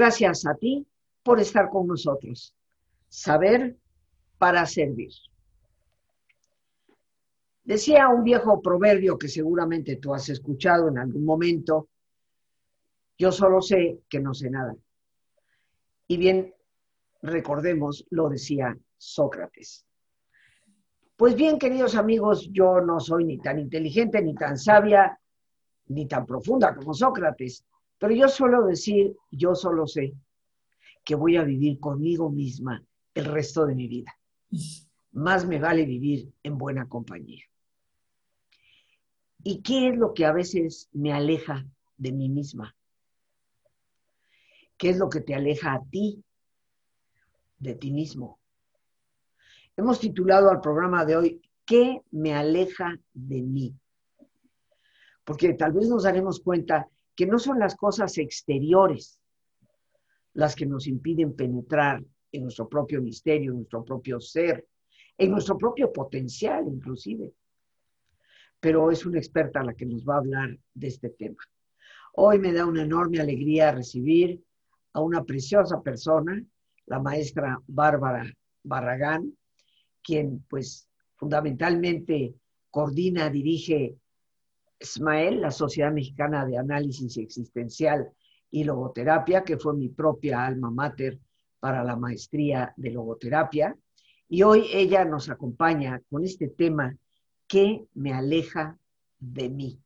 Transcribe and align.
Gracias 0.00 0.46
a 0.46 0.54
ti 0.54 0.86
por 1.22 1.40
estar 1.40 1.68
con 1.68 1.86
nosotros. 1.86 2.56
Saber 3.10 3.76
para 4.38 4.64
servir. 4.64 5.10
Decía 7.64 8.08
un 8.08 8.24
viejo 8.24 8.62
proverbio 8.62 9.18
que 9.18 9.28
seguramente 9.28 9.96
tú 9.96 10.14
has 10.14 10.26
escuchado 10.30 10.88
en 10.88 10.96
algún 10.96 11.22
momento, 11.22 11.90
yo 13.18 13.30
solo 13.30 13.60
sé 13.60 14.00
que 14.08 14.20
no 14.20 14.32
sé 14.32 14.48
nada. 14.48 14.74
Y 16.06 16.16
bien, 16.16 16.54
recordemos, 17.20 18.06
lo 18.08 18.30
decía 18.30 18.74
Sócrates. 18.96 19.84
Pues 21.14 21.34
bien, 21.34 21.58
queridos 21.58 21.94
amigos, 21.94 22.48
yo 22.50 22.80
no 22.80 23.00
soy 23.00 23.26
ni 23.26 23.36
tan 23.36 23.58
inteligente, 23.58 24.22
ni 24.22 24.34
tan 24.34 24.56
sabia, 24.56 25.20
ni 25.88 26.08
tan 26.08 26.24
profunda 26.24 26.74
como 26.74 26.94
Sócrates, 26.94 27.66
pero 28.00 28.14
yo 28.14 28.28
suelo 28.28 28.64
decir, 28.64 29.14
yo 29.30 29.54
solo 29.54 29.86
sé 29.86 30.14
que 31.04 31.14
voy 31.14 31.36
a 31.36 31.44
vivir 31.44 31.78
conmigo 31.78 32.30
misma 32.30 32.82
el 33.12 33.26
resto 33.26 33.66
de 33.66 33.74
mi 33.74 33.88
vida. 33.88 34.18
Más 35.12 35.46
me 35.46 35.58
vale 35.58 35.84
vivir 35.84 36.32
en 36.42 36.56
buena 36.56 36.88
compañía. 36.88 37.44
¿Y 39.44 39.60
qué 39.60 39.88
es 39.88 39.98
lo 39.98 40.14
que 40.14 40.24
a 40.24 40.32
veces 40.32 40.88
me 40.92 41.12
aleja 41.12 41.66
de 41.98 42.12
mí 42.12 42.30
misma? 42.30 42.74
¿Qué 44.78 44.88
es 44.88 44.96
lo 44.96 45.10
que 45.10 45.20
te 45.20 45.34
aleja 45.34 45.74
a 45.74 45.84
ti 45.84 46.24
de 47.58 47.74
ti 47.74 47.92
mismo? 47.92 48.40
Hemos 49.76 50.00
titulado 50.00 50.48
al 50.48 50.62
programa 50.62 51.04
de 51.04 51.16
hoy, 51.16 51.42
¿qué 51.66 52.00
me 52.12 52.32
aleja 52.32 52.98
de 53.12 53.42
mí? 53.42 53.74
Porque 55.22 55.52
tal 55.52 55.72
vez 55.72 55.86
nos 55.86 56.04
daremos 56.04 56.40
cuenta 56.40 56.88
que 57.20 57.26
no 57.26 57.38
son 57.38 57.58
las 57.58 57.76
cosas 57.76 58.16
exteriores 58.16 59.20
las 60.32 60.56
que 60.56 60.64
nos 60.64 60.86
impiden 60.86 61.36
penetrar 61.36 62.02
en 62.32 62.42
nuestro 62.44 62.66
propio 62.66 63.02
misterio, 63.02 63.50
en 63.50 63.58
nuestro 63.58 63.84
propio 63.84 64.18
ser, 64.22 64.66
en 65.18 65.30
nuestro 65.30 65.58
propio 65.58 65.92
potencial 65.92 66.64
inclusive. 66.66 67.30
Pero 68.58 68.90
es 68.90 69.04
una 69.04 69.18
experta 69.18 69.62
la 69.62 69.74
que 69.74 69.84
nos 69.84 70.02
va 70.02 70.14
a 70.14 70.18
hablar 70.20 70.58
de 70.72 70.86
este 70.86 71.10
tema. 71.10 71.36
Hoy 72.14 72.38
me 72.38 72.54
da 72.54 72.64
una 72.64 72.84
enorme 72.84 73.20
alegría 73.20 73.70
recibir 73.70 74.42
a 74.94 75.02
una 75.02 75.22
preciosa 75.22 75.82
persona, 75.82 76.42
la 76.86 77.00
maestra 77.00 77.60
Bárbara 77.66 78.32
Barragán, 78.62 79.36
quien 80.02 80.42
pues 80.48 80.88
fundamentalmente 81.16 82.34
coordina, 82.70 83.28
dirige 83.28 83.98
SMAEL, 84.80 85.40
la 85.40 85.50
Sociedad 85.50 85.92
Mexicana 85.92 86.46
de 86.46 86.58
Análisis 86.58 87.16
Existencial 87.18 88.10
y 88.50 88.64
Logoterapia, 88.64 89.44
que 89.44 89.58
fue 89.58 89.74
mi 89.74 89.88
propia 89.88 90.44
alma 90.46 90.70
mater 90.70 91.18
para 91.60 91.84
la 91.84 91.96
maestría 91.96 92.72
de 92.76 92.90
logoterapia. 92.90 93.76
Y 94.28 94.42
hoy 94.42 94.66
ella 94.72 95.04
nos 95.04 95.28
acompaña 95.28 96.00
con 96.10 96.24
este 96.24 96.48
tema, 96.48 96.96
¿qué 97.46 97.84
me 97.94 98.12
aleja 98.12 98.78
de 99.18 99.50
mí? 99.50 99.78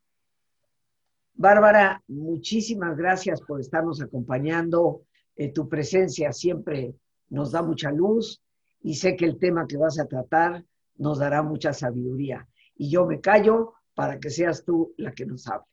Bárbara, 1.35 2.03
muchísimas 2.07 2.97
gracias 2.97 3.41
por 3.41 3.61
estarnos 3.61 4.01
acompañando. 4.01 5.03
Eh, 5.37 5.53
tu 5.53 5.69
presencia 5.69 6.33
siempre 6.33 6.95
nos 7.29 7.51
da 7.51 7.63
mucha 7.63 7.91
luz 7.91 8.41
y 8.83 8.95
sé 8.95 9.17
que 9.17 9.25
el 9.25 9.39
tema 9.39 9.67
que 9.67 9.77
vas 9.77 9.99
a 9.99 10.07
tratar 10.07 10.65
nos 10.97 11.19
dará 11.19 11.43
mucha 11.43 11.73
sabiduría. 11.73 12.47
Y 12.77 12.91
yo 12.91 13.07
me 13.07 13.21
callo 13.21 13.75
para 13.95 14.19
que 14.19 14.31
seas 14.31 14.65
tú 14.65 14.95
la 14.97 15.13
que 15.13 15.27
nos 15.27 15.47
hable. 15.47 15.67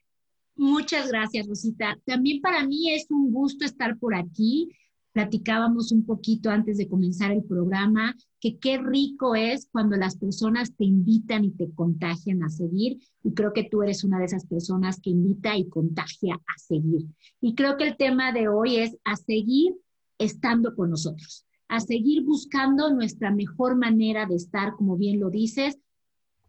Muchas 0.55 1.09
gracias, 1.09 1.47
Rosita. 1.47 1.97
También 2.05 2.41
para 2.41 2.65
mí 2.65 2.91
es 2.91 3.09
un 3.09 3.31
gusto 3.31 3.65
estar 3.65 3.97
por 3.97 4.15
aquí. 4.15 4.69
Platicábamos 5.11 5.91
un 5.91 6.05
poquito 6.05 6.49
antes 6.49 6.77
de 6.77 6.87
comenzar 6.87 7.31
el 7.31 7.43
programa 7.43 8.15
que 8.39 8.57
qué 8.57 8.77
rico 8.77 9.35
es 9.35 9.67
cuando 9.71 9.97
las 9.97 10.17
personas 10.17 10.75
te 10.75 10.85
invitan 10.85 11.43
y 11.45 11.51
te 11.51 11.71
contagian 11.73 12.43
a 12.43 12.49
seguir. 12.49 12.99
Y 13.23 13.33
creo 13.33 13.53
que 13.53 13.63
tú 13.63 13.83
eres 13.83 14.03
una 14.03 14.19
de 14.19 14.25
esas 14.25 14.45
personas 14.45 14.99
que 15.01 15.09
invita 15.09 15.57
y 15.57 15.67
contagia 15.67 16.35
a 16.35 16.59
seguir. 16.59 17.07
Y 17.41 17.55
creo 17.55 17.77
que 17.77 17.85
el 17.85 17.97
tema 17.97 18.31
de 18.31 18.47
hoy 18.47 18.77
es 18.77 18.97
a 19.03 19.15
seguir 19.15 19.75
estando 20.17 20.75
con 20.75 20.91
nosotros 20.91 21.45
a 21.71 21.79
seguir 21.79 22.23
buscando 22.25 22.93
nuestra 22.93 23.31
mejor 23.31 23.77
manera 23.77 24.25
de 24.25 24.35
estar, 24.35 24.73
como 24.75 24.97
bien 24.97 25.21
lo 25.21 25.29
dices, 25.29 25.79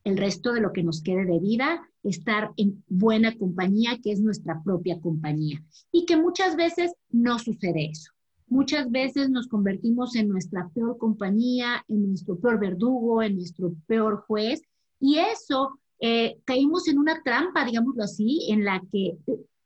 el 0.04 0.16
resto 0.16 0.52
de 0.52 0.60
lo 0.60 0.72
que 0.72 0.82
nos 0.82 1.02
quede 1.02 1.24
de 1.24 1.38
vida, 1.38 1.88
estar 2.02 2.52
en 2.56 2.84
buena 2.88 3.36
compañía, 3.36 3.98
que 4.02 4.12
es 4.12 4.20
nuestra 4.20 4.62
propia 4.62 5.00
compañía. 5.00 5.62
Y 5.90 6.06
que 6.06 6.16
muchas 6.16 6.56
veces 6.56 6.92
no 7.10 7.38
sucede 7.38 7.90
eso. 7.90 8.10
Muchas 8.48 8.91
veces 8.91 9.30
nos 9.30 9.48
convertimos 9.48 10.14
en 10.16 10.28
nuestra 10.28 10.68
peor 10.74 10.98
compañía, 10.98 11.84
en 11.88 12.08
nuestro 12.08 12.38
peor 12.38 12.58
verdugo, 12.58 13.22
en 13.22 13.36
nuestro 13.36 13.74
peor 13.86 14.24
juez. 14.26 14.62
Y 15.00 15.18
eso, 15.18 15.78
eh, 16.00 16.38
caímos 16.44 16.88
en 16.88 16.98
una 16.98 17.22
trampa, 17.22 17.64
digámoslo 17.64 18.02
así, 18.02 18.48
en 18.50 18.64
la 18.64 18.82
que 18.91 19.16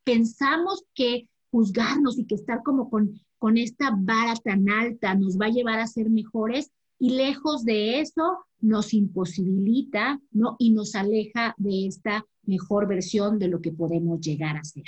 pensamos 0.05 0.85
que 0.95 1.29
juzgarnos 1.51 2.19
y 2.19 2.27
que 2.27 2.35
estar 2.35 2.63
como 2.63 2.91
con 2.91 3.19
con 3.39 3.59
esta 3.59 3.91
vara 3.97 4.35
tan 4.37 4.69
alta 4.69 5.15
nos 5.15 5.39
va 5.39 5.47
a 5.47 5.51
llevar 5.51 5.79
a 5.79 5.87
ser 5.87 6.11
mejores 6.11 6.71
y 6.99 7.11
lejos 7.11 7.65
de 7.65 8.01
eso 8.01 8.39
nos 8.61 8.95
imposibilita 8.95 10.21
¿no? 10.31 10.57
y 10.59 10.71
nos 10.71 10.95
aleja 10.95 11.55
de 11.59 11.87
esta 11.87 12.25
mejor 12.45 12.89
versión 12.89 13.39
de 13.39 13.49
lo 13.49 13.61
que 13.61 13.73
podemos 13.73 14.21
llegar 14.21 14.57
a 14.57 14.65
ser. 14.65 14.85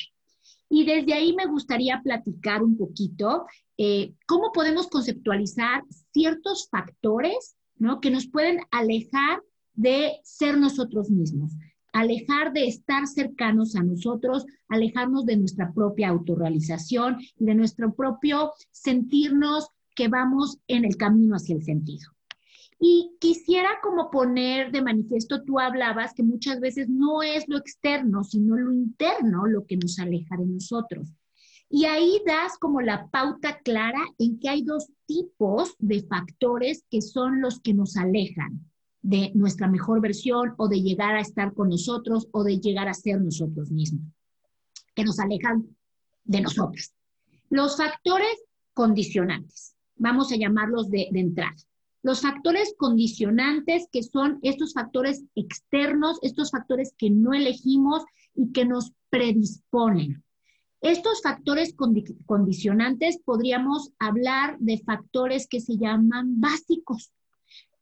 Y 0.70 0.84
desde 0.84 1.14
ahí 1.14 1.34
me 1.34 1.46
gustaría 1.46 2.00
platicar 2.02 2.62
un 2.62 2.76
poquito 2.76 3.46
eh, 3.76 4.14
cómo 4.26 4.52
podemos 4.52 4.88
conceptualizar 4.88 5.84
ciertos 6.12 6.68
factores 6.70 7.56
¿no? 7.76 8.00
que 8.00 8.10
nos 8.10 8.26
pueden 8.26 8.60
alejar 8.70 9.40
de 9.74 10.18
ser 10.24 10.58
nosotros 10.58 11.10
mismos 11.10 11.52
alejar 11.92 12.52
de 12.52 12.66
estar 12.66 13.06
cercanos 13.06 13.74
a 13.74 13.82
nosotros, 13.82 14.46
alejarnos 14.68 15.26
de 15.26 15.36
nuestra 15.36 15.72
propia 15.72 16.08
autorrealización 16.08 17.18
y 17.36 17.44
de 17.44 17.54
nuestro 17.54 17.94
propio 17.94 18.52
sentirnos 18.70 19.68
que 19.94 20.08
vamos 20.08 20.58
en 20.68 20.84
el 20.84 20.96
camino 20.96 21.34
hacia 21.34 21.56
el 21.56 21.64
sentido. 21.64 22.10
Y 22.80 23.16
quisiera 23.20 23.80
como 23.82 24.10
poner 24.10 24.70
de 24.70 24.82
manifiesto, 24.82 25.42
tú 25.42 25.58
hablabas 25.58 26.14
que 26.14 26.22
muchas 26.22 26.60
veces 26.60 26.88
no 26.88 27.22
es 27.22 27.48
lo 27.48 27.58
externo, 27.58 28.22
sino 28.22 28.56
lo 28.56 28.72
interno 28.72 29.46
lo 29.46 29.66
que 29.66 29.76
nos 29.76 29.98
aleja 29.98 30.36
de 30.36 30.46
nosotros. 30.46 31.08
Y 31.70 31.84
ahí 31.84 32.22
das 32.24 32.56
como 32.58 32.80
la 32.80 33.08
pauta 33.08 33.58
clara 33.58 34.00
en 34.18 34.38
que 34.38 34.48
hay 34.48 34.62
dos 34.62 34.86
tipos 35.06 35.74
de 35.78 36.02
factores 36.02 36.84
que 36.88 37.02
son 37.02 37.40
los 37.40 37.60
que 37.60 37.74
nos 37.74 37.96
alejan 37.96 38.64
de 39.02 39.32
nuestra 39.34 39.68
mejor 39.68 40.00
versión 40.00 40.54
o 40.56 40.68
de 40.68 40.80
llegar 40.80 41.14
a 41.14 41.20
estar 41.20 41.52
con 41.54 41.68
nosotros 41.68 42.28
o 42.32 42.42
de 42.42 42.58
llegar 42.58 42.88
a 42.88 42.94
ser 42.94 43.20
nosotros 43.20 43.70
mismos, 43.70 44.02
que 44.94 45.04
nos 45.04 45.18
alejan 45.18 45.66
de 46.24 46.40
nosotros. 46.40 46.92
Los 47.50 47.76
factores 47.76 48.44
condicionantes, 48.72 49.74
vamos 49.96 50.32
a 50.32 50.36
llamarlos 50.36 50.88
de, 50.90 51.08
de 51.10 51.20
entrada. 51.20 51.56
Los 52.08 52.22
factores 52.22 52.74
condicionantes, 52.78 53.86
que 53.92 54.02
son 54.02 54.38
estos 54.40 54.72
factores 54.72 55.24
externos, 55.34 56.18
estos 56.22 56.50
factores 56.50 56.94
que 56.96 57.10
no 57.10 57.34
elegimos 57.34 58.02
y 58.34 58.50
que 58.50 58.64
nos 58.64 58.92
predisponen. 59.10 60.24
Estos 60.80 61.20
factores 61.20 61.74
condicionantes 62.24 63.18
podríamos 63.22 63.90
hablar 63.98 64.56
de 64.58 64.78
factores 64.78 65.46
que 65.46 65.60
se 65.60 65.76
llaman 65.76 66.40
básicos. 66.40 67.12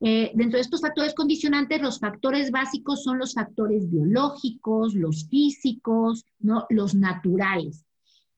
Eh, 0.00 0.32
dentro 0.34 0.56
de 0.56 0.62
estos 0.62 0.81
factores 0.81 1.14
condicionantes, 1.14 1.81
los 1.81 2.00
factores 2.00 2.50
básicos 2.50 3.05
son 3.05 3.20
los 3.20 3.32
factores 3.32 3.88
biológicos, 3.88 4.96
los 4.96 5.29
físicos, 5.29 6.25
¿no? 6.40 6.67
los 6.69 6.96
naturales. 6.96 7.87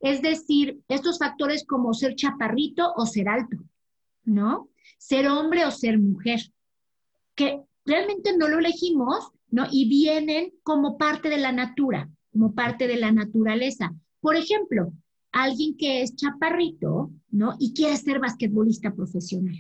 Es 0.01 0.21
decir, 0.21 0.83
estos 0.87 1.19
factores 1.19 1.65
como 1.65 1.95
ser 1.95 2.15
chaparrito 2.15 2.93
o 2.95 3.07
ser 3.07 3.31
alto, 3.31 3.57
¿no? 4.25 4.69
Ser 4.99 5.29
hombre 5.29 5.65
o 5.65 5.71
ser 5.71 5.99
mujer, 5.99 6.41
que 7.35 7.61
realmente 7.85 8.37
no 8.37 8.49
lo 8.49 8.59
elegimos, 8.59 9.31
¿no? 9.51 9.67
Y 9.71 9.89
vienen 9.89 10.53
como 10.63 10.99
parte 10.99 11.29
de 11.29 11.39
la 11.39 11.53
natura, 11.53 12.11
como 12.33 12.55
parte 12.55 12.87
de 12.87 12.97
la 12.97 13.13
naturaleza. 13.13 13.95
Por 14.21 14.37
ejemplo, 14.37 14.93
alguien 15.33 15.77
que 15.77 16.03
es 16.03 16.15
chaparrito, 16.17 17.11
¿no? 17.31 17.55
Y 17.59 17.73
quiere 17.73 17.97
ser 17.97 18.19
basquetbolista 18.19 18.95
profesional. 18.95 19.57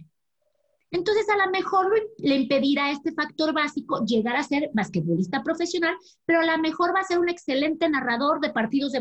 Entonces, 0.90 1.26
a 1.28 1.44
lo 1.44 1.50
mejor 1.50 1.92
le 2.18 2.36
impedirá 2.36 2.90
este 2.90 3.12
factor 3.12 3.52
básico 3.52 4.04
llegar 4.04 4.36
a 4.36 4.42
ser 4.42 4.70
basquetbolista 4.72 5.42
profesional, 5.42 5.94
pero 6.24 6.40
a 6.40 6.46
lo 6.46 6.58
mejor 6.58 6.94
va 6.94 7.00
a 7.00 7.04
ser 7.04 7.18
un 7.18 7.28
excelente 7.28 7.88
narrador 7.88 8.40
de 8.40 8.50
partidos 8.50 8.92
de 8.92 9.00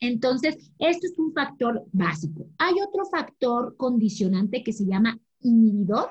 Entonces, 0.00 0.70
esto 0.78 1.06
es 1.06 1.18
un 1.18 1.32
factor 1.32 1.84
básico. 1.92 2.46
Hay 2.58 2.74
otro 2.80 3.04
factor 3.06 3.76
condicionante 3.76 4.62
que 4.62 4.72
se 4.72 4.86
llama 4.86 5.18
inhibidor 5.40 6.08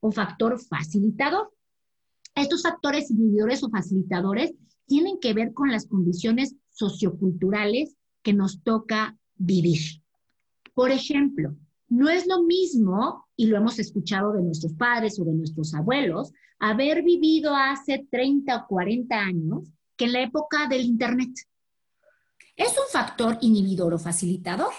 o 0.00 0.12
factor 0.12 0.58
facilitador. 0.60 1.52
Estos 2.34 2.62
factores 2.62 3.10
inhibidores 3.10 3.62
o 3.62 3.70
facilitadores 3.70 4.54
tienen 4.86 5.18
que 5.18 5.34
ver 5.34 5.52
con 5.52 5.70
las 5.70 5.86
condiciones 5.86 6.54
socioculturales 6.70 7.96
que 8.22 8.32
nos 8.32 8.62
toca 8.62 9.16
vivir. 9.36 10.02
Por 10.74 10.90
ejemplo, 10.90 11.56
no 11.88 12.08
es 12.08 12.26
lo 12.26 12.42
mismo, 12.42 13.26
y 13.36 13.46
lo 13.46 13.56
hemos 13.56 13.78
escuchado 13.78 14.32
de 14.32 14.42
nuestros 14.42 14.74
padres 14.74 15.18
o 15.18 15.24
de 15.24 15.32
nuestros 15.32 15.74
abuelos, 15.74 16.32
haber 16.58 17.02
vivido 17.02 17.54
hace 17.54 18.06
30 18.10 18.56
o 18.56 18.66
40 18.66 19.16
años 19.16 19.72
que 19.96 20.06
en 20.06 20.12
la 20.12 20.22
época 20.22 20.68
del 20.68 20.84
Internet. 20.84 21.30
Es 22.56 22.70
un 22.70 22.88
factor 22.90 23.38
inhibidor 23.40 23.94
o 23.94 23.98
facilitador, 23.98 24.72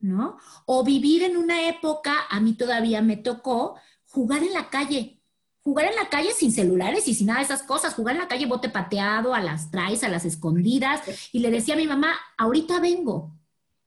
¿no? 0.00 0.38
O 0.66 0.84
vivir 0.84 1.22
en 1.22 1.36
una 1.36 1.68
época, 1.68 2.26
a 2.28 2.40
mí 2.40 2.54
todavía 2.54 3.02
me 3.02 3.16
tocó 3.16 3.76
jugar 4.06 4.42
en 4.42 4.52
la 4.52 4.68
calle, 4.68 5.20
jugar 5.62 5.86
en 5.86 5.94
la 5.94 6.08
calle 6.08 6.32
sin 6.32 6.52
celulares 6.52 7.06
y 7.06 7.14
sin 7.14 7.28
nada 7.28 7.38
de 7.38 7.44
esas 7.44 7.62
cosas, 7.62 7.94
jugar 7.94 8.16
en 8.16 8.22
la 8.22 8.28
calle 8.28 8.46
bote 8.46 8.68
pateado, 8.68 9.34
a 9.34 9.40
las 9.40 9.70
traes, 9.70 10.02
a 10.02 10.08
las 10.08 10.24
escondidas, 10.24 11.02
y 11.32 11.38
le 11.38 11.50
decía 11.50 11.74
a 11.74 11.76
mi 11.76 11.86
mamá, 11.86 12.14
ahorita 12.36 12.80
vengo. 12.80 13.36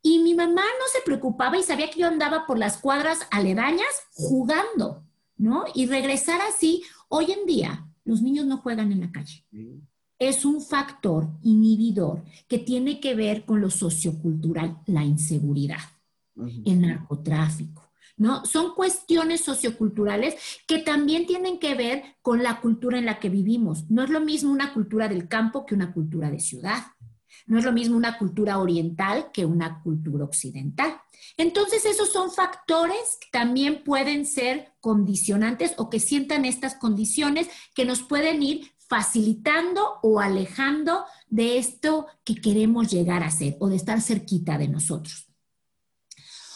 Y 0.01 0.19
mi 0.19 0.33
mamá 0.33 0.61
no 0.61 0.85
se 0.91 1.01
preocupaba 1.05 1.57
y 1.57 1.63
sabía 1.63 1.89
que 1.89 2.01
yo 2.01 2.07
andaba 2.07 2.45
por 2.45 2.57
las 2.57 2.77
cuadras 2.77 3.19
aledañas 3.31 3.87
jugando, 4.13 5.03
¿no? 5.37 5.65
Y 5.73 5.87
regresar 5.87 6.41
así, 6.41 6.83
hoy 7.09 7.31
en 7.31 7.45
día 7.45 7.87
los 8.05 8.21
niños 8.21 8.45
no 8.45 8.57
juegan 8.57 8.91
en 8.91 9.01
la 9.01 9.11
calle. 9.11 9.45
Es 10.29 10.45
un 10.45 10.61
factor 10.61 11.27
inhibidor 11.43 12.23
que 12.47 12.59
tiene 12.59 12.99
que 12.99 13.15
ver 13.15 13.45
con 13.45 13.61
lo 13.61 13.69
sociocultural, 13.69 14.79
la 14.87 15.03
inseguridad, 15.03 15.79
el 16.65 16.81
narcotráfico 16.81 17.83
¿no? 18.17 18.45
Son 18.45 18.73
cuestiones 18.73 19.41
socioculturales 19.41 20.35
que 20.67 20.79
también 20.79 21.25
tienen 21.25 21.59
que 21.59 21.75
ver 21.75 22.03
con 22.21 22.43
la 22.43 22.61
cultura 22.61 22.97
en 22.97 23.05
la 23.05 23.19
que 23.19 23.29
vivimos. 23.29 23.89
No 23.89 24.03
es 24.03 24.09
lo 24.09 24.21
mismo 24.21 24.51
una 24.51 24.73
cultura 24.73 25.07
del 25.07 25.27
campo 25.27 25.65
que 25.65 25.75
una 25.75 25.93
cultura 25.93 26.29
de 26.29 26.39
ciudad. 26.39 26.83
No 27.45 27.57
es 27.57 27.65
lo 27.65 27.73
mismo 27.73 27.97
una 27.97 28.17
cultura 28.17 28.59
oriental 28.59 29.31
que 29.33 29.45
una 29.45 29.81
cultura 29.81 30.23
occidental. 30.23 31.01
Entonces, 31.35 31.83
esos 31.85 32.11
son 32.11 32.31
factores 32.31 33.17
que 33.19 33.27
también 33.31 33.83
pueden 33.83 34.25
ser 34.25 34.71
condicionantes 34.79 35.73
o 35.77 35.89
que 35.89 35.99
sientan 35.99 36.45
estas 36.45 36.75
condiciones 36.75 37.49
que 37.73 37.85
nos 37.85 38.03
pueden 38.03 38.43
ir 38.43 38.71
facilitando 38.93 39.97
o 40.03 40.19
alejando 40.19 41.03
de 41.27 41.57
esto 41.57 42.05
que 42.23 42.35
queremos 42.35 42.91
llegar 42.91 43.23
a 43.23 43.31
ser 43.31 43.57
o 43.59 43.67
de 43.67 43.75
estar 43.75 43.99
cerquita 44.01 44.59
de 44.59 44.67
nosotros. 44.67 45.33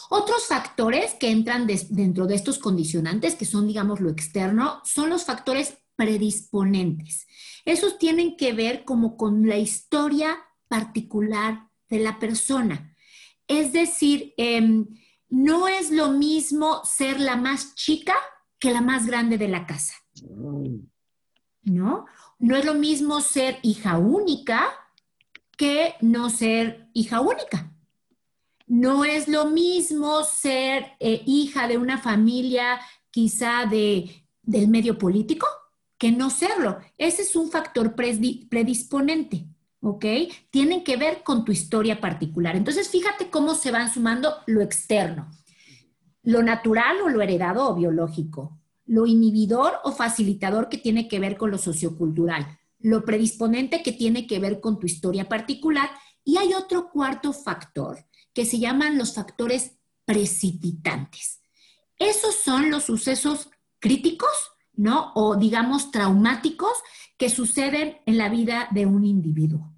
Otros 0.08 0.46
factores 0.46 1.14
que 1.14 1.32
entran 1.32 1.66
dentro 1.66 2.28
de 2.28 2.36
estos 2.36 2.60
condicionantes, 2.60 3.34
que 3.34 3.44
son, 3.44 3.66
digamos, 3.66 3.98
lo 3.98 4.08
externo, 4.08 4.80
son 4.84 5.10
los 5.10 5.24
factores 5.24 5.78
predisponentes. 5.96 7.26
Esos 7.64 7.98
tienen 7.98 8.36
que 8.36 8.52
ver 8.52 8.84
como 8.84 9.16
con 9.16 9.48
la 9.48 9.56
historia 9.56 10.38
particular 10.68 11.68
de 11.88 11.98
la 11.98 12.20
persona. 12.20 12.94
Es 13.48 13.72
decir, 13.72 14.32
em, 14.36 14.86
no 15.28 15.66
es 15.66 15.90
lo 15.90 16.12
mismo 16.12 16.82
ser 16.84 17.18
la 17.18 17.34
más 17.34 17.74
chica 17.74 18.14
que 18.60 18.72
la 18.72 18.80
más 18.80 19.06
grande 19.06 19.38
de 19.38 19.48
la 19.48 19.66
casa. 19.66 19.94
¿No? 21.64 22.06
No 22.38 22.56
es 22.56 22.64
lo 22.64 22.74
mismo 22.74 23.20
ser 23.20 23.58
hija 23.62 23.98
única 23.98 24.70
que 25.56 25.94
no 26.00 26.30
ser 26.30 26.88
hija 26.94 27.20
única. 27.20 27.72
No 28.66 29.04
es 29.04 29.28
lo 29.28 29.46
mismo 29.46 30.22
ser 30.24 30.92
eh, 31.00 31.22
hija 31.26 31.66
de 31.66 31.78
una 31.78 31.98
familia 31.98 32.78
quizá 33.10 33.66
de, 33.66 34.24
del 34.42 34.68
medio 34.68 34.98
político 34.98 35.46
que 35.98 36.12
no 36.12 36.30
serlo. 36.30 36.78
Ese 36.96 37.22
es 37.22 37.34
un 37.34 37.50
factor 37.50 37.96
predisponente, 37.96 39.46
¿ok? 39.80 40.04
Tienen 40.50 40.84
que 40.84 40.96
ver 40.96 41.24
con 41.24 41.44
tu 41.44 41.50
historia 41.50 42.00
particular. 42.00 42.54
Entonces, 42.54 42.88
fíjate 42.88 43.30
cómo 43.30 43.54
se 43.56 43.72
van 43.72 43.92
sumando 43.92 44.36
lo 44.46 44.60
externo, 44.60 45.28
lo 46.22 46.42
natural 46.42 47.00
o 47.02 47.08
lo 47.08 47.20
heredado 47.20 47.68
o 47.68 47.74
biológico, 47.74 48.57
lo 48.88 49.06
inhibidor 49.06 49.74
o 49.84 49.92
facilitador 49.92 50.68
que 50.68 50.78
tiene 50.78 51.08
que 51.08 51.20
ver 51.20 51.36
con 51.36 51.50
lo 51.50 51.58
sociocultural, 51.58 52.58
lo 52.80 53.04
predisponente 53.04 53.82
que 53.82 53.92
tiene 53.92 54.26
que 54.26 54.38
ver 54.38 54.60
con 54.60 54.80
tu 54.80 54.86
historia 54.86 55.28
particular. 55.28 55.90
Y 56.24 56.38
hay 56.38 56.54
otro 56.54 56.90
cuarto 56.90 57.32
factor 57.32 58.06
que 58.32 58.44
se 58.44 58.58
llaman 58.58 58.98
los 58.98 59.14
factores 59.14 59.78
precipitantes. 60.04 61.40
Esos 61.98 62.34
son 62.34 62.70
los 62.70 62.84
sucesos 62.84 63.50
críticos, 63.78 64.30
¿no? 64.72 65.12
O 65.14 65.36
digamos 65.36 65.90
traumáticos 65.90 66.72
que 67.18 67.28
suceden 67.28 67.98
en 68.06 68.16
la 68.16 68.30
vida 68.30 68.68
de 68.70 68.86
un 68.86 69.04
individuo. 69.04 69.74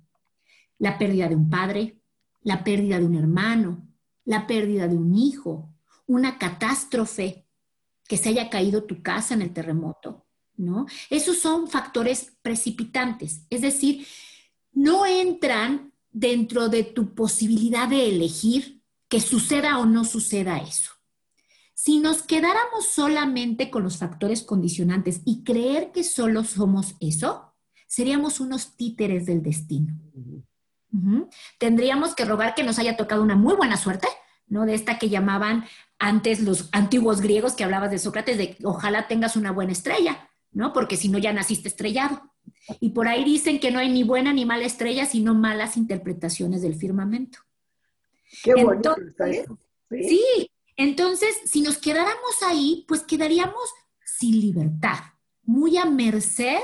La 0.79 0.99
pérdida 0.99 1.29
de 1.29 1.35
un 1.35 1.51
padre, 1.51 2.01
la 2.43 2.63
pérdida 2.63 2.99
de 2.99 3.07
un 3.07 3.17
hermano, 3.17 3.89
la 4.25 4.47
pérdida 4.47 4.87
de 4.87 4.97
un 4.97 5.17
hijo, 5.17 5.75
una 6.07 6.39
catástrofe, 6.39 7.40
que 8.11 8.17
se 8.17 8.31
haya 8.31 8.51
caído 8.51 8.83
tu 8.83 9.05
casa 9.05 9.35
en 9.35 9.43
el 9.43 9.53
terremoto, 9.53 10.27
¿no? 10.57 10.87
Esos 11.11 11.39
son 11.39 11.69
factores 11.69 12.33
precipitantes, 12.43 13.47
es 13.51 13.61
decir, 13.61 14.05
no 14.73 15.07
entran 15.07 15.93
dentro 16.11 16.69
de 16.69 16.83
tu 16.83 17.15
posibilidad 17.15 17.87
de 17.87 18.09
elegir 18.09 18.83
que 19.09 19.21
suceda 19.21 19.79
o 19.79 19.87
no 19.87 20.05
suceda 20.05 20.59
eso. 20.59 20.91
Si 21.73 22.01
nos 22.01 22.23
quedáramos 22.23 22.87
solamente 22.93 23.71
con 23.71 23.85
los 23.85 23.99
factores 23.99 24.43
condicionantes 24.43 25.21
y 25.25 25.45
creer 25.45 25.93
que 25.93 26.03
solo 26.03 26.43
somos 26.43 26.97
eso, 26.99 27.55
seríamos 27.87 28.41
unos 28.41 28.77
títeres 28.77 29.25
del 29.25 29.41
destino. 29.41 29.95
Tendríamos 31.61 32.17
que 32.17 32.25
rogar 32.25 32.57
que 32.57 32.65
nos 32.65 32.81
haya 32.81 32.97
tocado 32.97 33.23
una 33.23 33.37
muy 33.37 33.55
buena 33.55 33.77
suerte, 33.77 34.09
¿no? 34.49 34.67
De 34.67 34.75
esta 34.75 34.99
que 34.99 35.11
llamaban 35.11 35.65
antes 36.01 36.41
los 36.41 36.71
antiguos 36.73 37.21
griegos 37.21 37.53
que 37.53 37.63
hablabas 37.63 37.91
de 37.91 37.99
Sócrates, 37.99 38.39
de 38.39 38.57
ojalá 38.65 39.07
tengas 39.07 39.37
una 39.37 39.53
buena 39.53 39.73
estrella, 39.73 40.31
¿no? 40.51 40.73
Porque 40.73 40.97
si 40.97 41.09
no 41.09 41.19
ya 41.19 41.33
naciste 41.33 41.69
estrellado. 41.69 42.33
Y 42.81 42.91
por 42.91 43.07
ahí 43.07 43.23
dicen 43.23 43.61
que 43.61 43.71
no 43.71 43.79
hay 43.79 43.91
ni 43.91 44.03
buena 44.03 44.33
ni 44.33 44.47
mala 44.47 44.65
estrella, 44.65 45.05
sino 45.05 45.35
malas 45.35 45.77
interpretaciones 45.77 46.63
del 46.63 46.75
firmamento. 46.75 47.39
Qué 48.43 48.55
bonito 48.55 48.97
¿Sí? 49.91 50.51
entonces, 50.77 51.37
si 51.45 51.61
nos 51.61 51.79
quedáramos 51.79 52.43
ahí, 52.47 52.85
pues 52.89 53.03
quedaríamos 53.03 53.71
sin 54.05 54.41
libertad, 54.41 54.99
muy 55.43 55.77
a 55.77 55.85
merced 55.85 56.59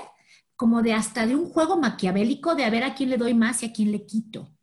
como 0.54 0.80
de 0.80 0.94
hasta 0.94 1.26
de 1.26 1.36
un 1.36 1.50
juego 1.50 1.76
maquiavélico 1.76 2.54
de 2.54 2.64
a 2.64 2.70
ver 2.70 2.84
a 2.84 2.94
quién 2.94 3.10
le 3.10 3.18
doy 3.18 3.34
más 3.34 3.62
y 3.62 3.66
a 3.66 3.72
quién 3.72 3.92
le 3.92 4.06
quito. 4.06 4.56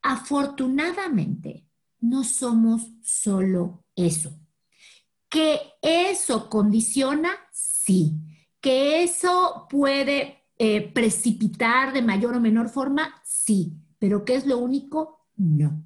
Afortunadamente, 0.00 1.66
no 2.00 2.24
somos 2.24 2.82
solo 3.02 3.84
eso. 3.94 4.38
Que 5.28 5.60
eso 5.82 6.50
condiciona, 6.50 7.30
sí 7.52 8.20
¿Que 8.60 9.02
eso 9.02 9.66
puede 9.70 10.44
eh, 10.58 10.92
precipitar 10.92 11.94
de 11.94 12.02
mayor 12.02 12.34
o 12.34 12.40
menor 12.40 12.68
forma? 12.68 13.22
Sí, 13.24 13.72
pero 13.98 14.24
¿qué 14.24 14.34
es 14.34 14.46
lo 14.46 14.58
único? 14.58 15.26
No. 15.36 15.82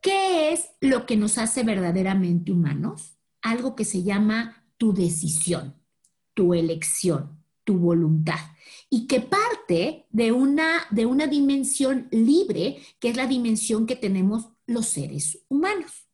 ¿Qué 0.00 0.52
es 0.52 0.70
lo 0.80 1.04
que 1.04 1.16
nos 1.16 1.36
hace 1.36 1.62
verdaderamente 1.62 2.52
humanos? 2.52 3.18
Algo 3.42 3.76
que 3.76 3.84
se 3.84 4.02
llama 4.02 4.64
tu 4.78 4.94
decisión, 4.94 5.74
tu 6.32 6.54
elección, 6.54 7.44
tu 7.64 7.76
voluntad 7.76 8.38
y 8.88 9.06
que 9.06 9.20
parte 9.20 10.06
de 10.08 10.32
una, 10.32 10.86
de 10.90 11.04
una 11.04 11.26
dimensión 11.26 12.08
libre, 12.10 12.78
que 12.98 13.10
es 13.10 13.16
la 13.16 13.26
dimensión 13.26 13.86
que 13.86 13.96
tenemos 13.96 14.48
los 14.68 14.86
seres 14.86 15.44
humanos. 15.48 16.06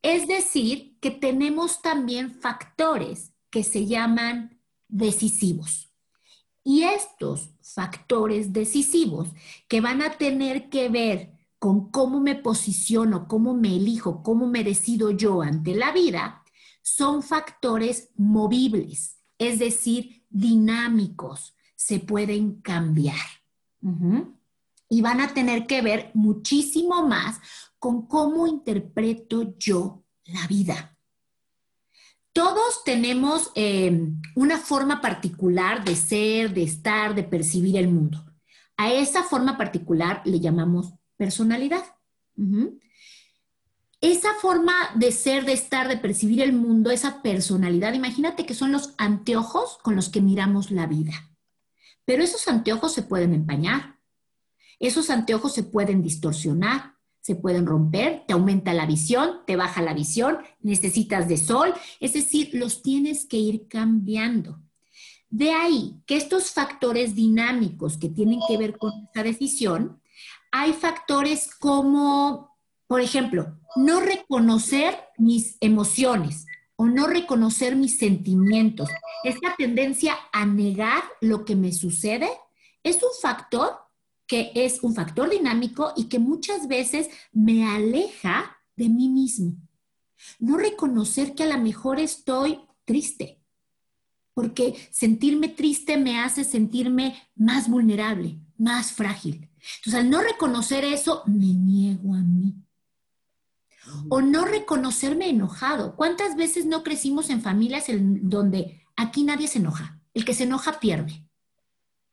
Es 0.00 0.26
decir, 0.26 0.96
que 1.00 1.10
tenemos 1.10 1.82
también 1.82 2.32
factores 2.40 3.32
que 3.50 3.64
se 3.64 3.86
llaman 3.86 4.62
decisivos. 4.88 5.92
Y 6.62 6.84
estos 6.84 7.50
factores 7.60 8.52
decisivos 8.52 9.28
que 9.68 9.80
van 9.80 10.00
a 10.00 10.16
tener 10.16 10.68
que 10.68 10.88
ver 10.88 11.32
con 11.58 11.90
cómo 11.90 12.20
me 12.20 12.36
posiciono, 12.36 13.26
cómo 13.28 13.54
me 13.54 13.76
elijo, 13.76 14.22
cómo 14.22 14.46
me 14.46 14.62
decido 14.62 15.10
yo 15.10 15.42
ante 15.42 15.74
la 15.74 15.92
vida, 15.92 16.44
son 16.82 17.22
factores 17.22 18.10
movibles, 18.16 19.18
es 19.38 19.58
decir, 19.58 20.24
dinámicos, 20.28 21.56
se 21.74 21.98
pueden 21.98 22.60
cambiar. 22.60 23.16
Y 24.88 25.02
van 25.02 25.20
a 25.20 25.34
tener 25.34 25.66
que 25.66 25.82
ver 25.82 26.10
muchísimo 26.14 27.06
más 27.06 27.40
con 27.78 28.06
cómo 28.06 28.46
interpreto 28.46 29.54
yo 29.58 30.04
la 30.24 30.46
vida. 30.46 30.96
Todos 32.32 32.84
tenemos 32.84 33.50
eh, 33.54 34.10
una 34.34 34.58
forma 34.58 35.00
particular 35.00 35.84
de 35.84 35.96
ser, 35.96 36.52
de 36.52 36.64
estar, 36.64 37.14
de 37.14 37.22
percibir 37.22 37.76
el 37.76 37.88
mundo. 37.88 38.24
A 38.76 38.92
esa 38.92 39.22
forma 39.22 39.56
particular 39.56 40.20
le 40.26 40.38
llamamos 40.38 40.92
personalidad. 41.16 41.82
Esa 44.02 44.34
forma 44.34 44.74
de 44.94 45.12
ser, 45.12 45.46
de 45.46 45.54
estar, 45.54 45.88
de 45.88 45.96
percibir 45.96 46.42
el 46.42 46.52
mundo, 46.52 46.90
esa 46.90 47.22
personalidad, 47.22 47.94
imagínate 47.94 48.44
que 48.44 48.54
son 48.54 48.70
los 48.70 48.92
anteojos 48.98 49.78
con 49.82 49.96
los 49.96 50.10
que 50.10 50.20
miramos 50.20 50.70
la 50.70 50.86
vida. 50.86 51.30
Pero 52.04 52.22
esos 52.22 52.46
anteojos 52.48 52.92
se 52.92 53.02
pueden 53.02 53.32
empañar, 53.32 53.95
esos 54.78 55.10
anteojos 55.10 55.54
se 55.54 55.62
pueden 55.62 56.02
distorsionar, 56.02 56.94
se 57.20 57.34
pueden 57.34 57.66
romper, 57.66 58.24
te 58.26 58.34
aumenta 58.34 58.72
la 58.72 58.86
visión, 58.86 59.40
te 59.46 59.56
baja 59.56 59.82
la 59.82 59.94
visión, 59.94 60.38
necesitas 60.60 61.28
de 61.28 61.36
sol, 61.36 61.74
es 61.98 62.12
decir, 62.12 62.50
los 62.52 62.82
tienes 62.82 63.26
que 63.26 63.36
ir 63.36 63.66
cambiando. 63.68 64.60
De 65.28 65.50
ahí 65.50 66.00
que 66.06 66.16
estos 66.16 66.52
factores 66.52 67.16
dinámicos 67.16 67.98
que 67.98 68.08
tienen 68.08 68.38
que 68.46 68.56
ver 68.56 68.78
con 68.78 68.92
esta 69.04 69.24
decisión, 69.24 70.00
hay 70.52 70.72
factores 70.72 71.52
como, 71.52 72.56
por 72.86 73.00
ejemplo, 73.00 73.58
no 73.74 74.00
reconocer 74.00 74.96
mis 75.18 75.56
emociones 75.60 76.46
o 76.76 76.86
no 76.86 77.06
reconocer 77.06 77.74
mis 77.74 77.98
sentimientos. 77.98 78.88
Esta 79.24 79.54
tendencia 79.56 80.16
a 80.32 80.46
negar 80.46 81.02
lo 81.20 81.44
que 81.44 81.56
me 81.56 81.72
sucede 81.72 82.28
es 82.84 83.02
un 83.02 83.10
factor 83.20 83.85
que 84.26 84.52
es 84.54 84.82
un 84.82 84.94
factor 84.94 85.30
dinámico 85.30 85.92
y 85.96 86.04
que 86.04 86.18
muchas 86.18 86.68
veces 86.68 87.08
me 87.32 87.66
aleja 87.68 88.56
de 88.76 88.88
mí 88.88 89.08
mismo. 89.08 89.56
No 90.38 90.56
reconocer 90.56 91.34
que 91.34 91.44
a 91.44 91.56
lo 91.56 91.62
mejor 91.62 92.00
estoy 92.00 92.60
triste, 92.84 93.40
porque 94.34 94.88
sentirme 94.90 95.48
triste 95.48 95.96
me 95.96 96.20
hace 96.20 96.44
sentirme 96.44 97.16
más 97.34 97.68
vulnerable, 97.68 98.38
más 98.58 98.92
frágil. 98.92 99.48
Entonces, 99.78 99.94
al 99.94 100.10
no 100.10 100.20
reconocer 100.20 100.84
eso, 100.84 101.22
me 101.26 101.46
niego 101.46 102.14
a 102.14 102.20
mí. 102.20 102.54
O 104.08 104.20
no 104.20 104.44
reconocerme 104.44 105.28
enojado. 105.28 105.96
¿Cuántas 105.96 106.36
veces 106.36 106.66
no 106.66 106.82
crecimos 106.82 107.30
en 107.30 107.40
familias 107.40 107.88
en 107.88 108.28
donde 108.28 108.84
aquí 108.96 109.22
nadie 109.22 109.48
se 109.48 109.58
enoja? 109.58 110.00
El 110.12 110.24
que 110.24 110.34
se 110.34 110.44
enoja 110.44 110.80
pierde. 110.80 111.24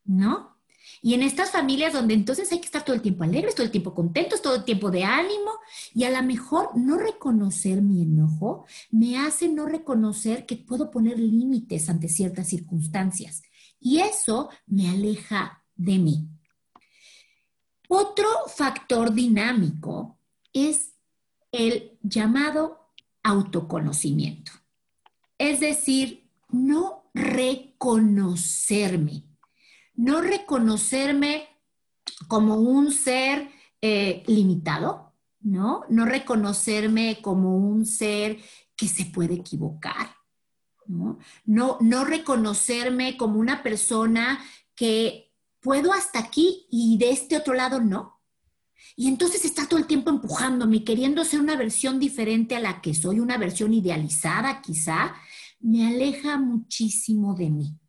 ¿No? 0.05 0.52
Y 1.05 1.15
en 1.15 1.21
estas 1.21 1.51
familias 1.51 1.91
donde 1.91 2.13
entonces 2.13 2.49
hay 2.53 2.59
que 2.59 2.65
estar 2.65 2.85
todo 2.85 2.95
el 2.95 3.01
tiempo 3.01 3.25
alegres, 3.25 3.55
todo 3.55 3.65
el 3.65 3.71
tiempo 3.71 3.93
contentos, 3.93 4.41
todo 4.41 4.55
el 4.55 4.63
tiempo 4.63 4.89
de 4.89 5.03
ánimo, 5.03 5.51
y 5.93 6.05
a 6.05 6.09
lo 6.09 6.25
mejor 6.25 6.77
no 6.77 6.97
reconocer 6.97 7.81
mi 7.81 8.03
enojo 8.03 8.65
me 8.89 9.17
hace 9.17 9.49
no 9.49 9.65
reconocer 9.65 10.45
que 10.45 10.55
puedo 10.55 10.89
poner 10.89 11.19
límites 11.19 11.89
ante 11.89 12.07
ciertas 12.07 12.47
circunstancias. 12.47 13.43
Y 13.81 13.99
eso 13.99 14.49
me 14.65 14.89
aleja 14.89 15.61
de 15.75 15.99
mí. 15.99 16.29
Otro 17.89 18.25
factor 18.47 19.13
dinámico 19.13 20.17
es 20.53 20.93
el 21.51 21.97
llamado 22.01 22.93
autoconocimiento. 23.23 24.53
Es 25.37 25.59
decir, 25.59 26.29
no 26.47 27.09
reconocerme 27.13 29.32
no 29.95 30.21
reconocerme 30.21 31.47
como 32.27 32.55
un 32.55 32.91
ser 32.91 33.49
eh, 33.81 34.23
limitado, 34.27 35.13
¿no? 35.41 35.83
No 35.89 36.05
reconocerme 36.05 37.19
como 37.21 37.57
un 37.57 37.85
ser 37.85 38.39
que 38.75 38.87
se 38.87 39.05
puede 39.05 39.35
equivocar, 39.35 40.15
¿no? 40.87 41.19
No, 41.45 41.77
no 41.81 42.05
reconocerme 42.05 43.17
como 43.17 43.39
una 43.39 43.61
persona 43.61 44.43
que 44.75 45.31
puedo 45.59 45.93
hasta 45.93 46.19
aquí 46.19 46.65
y 46.69 46.97
de 46.97 47.11
este 47.11 47.37
otro 47.37 47.53
lado 47.53 47.79
no. 47.79 48.21
Y 48.95 49.07
entonces 49.07 49.45
está 49.45 49.67
todo 49.67 49.79
el 49.79 49.87
tiempo 49.87 50.09
empujándome, 50.09 50.83
queriendo 50.83 51.23
ser 51.23 51.39
una 51.39 51.55
versión 51.55 51.99
diferente 51.99 52.55
a 52.55 52.59
la 52.59 52.81
que 52.81 52.93
soy, 52.93 53.19
una 53.19 53.37
versión 53.37 53.73
idealizada 53.73 54.61
quizá, 54.61 55.15
me 55.59 55.87
aleja 55.87 56.37
muchísimo 56.37 57.33
de 57.33 57.49
mí. 57.49 57.79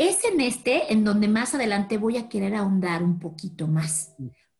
Es 0.00 0.24
en 0.24 0.40
este 0.40 0.94
en 0.94 1.04
donde 1.04 1.28
más 1.28 1.54
adelante 1.54 1.98
voy 1.98 2.16
a 2.16 2.26
querer 2.26 2.54
ahondar 2.54 3.02
un 3.02 3.18
poquito 3.18 3.68
más, 3.68 4.14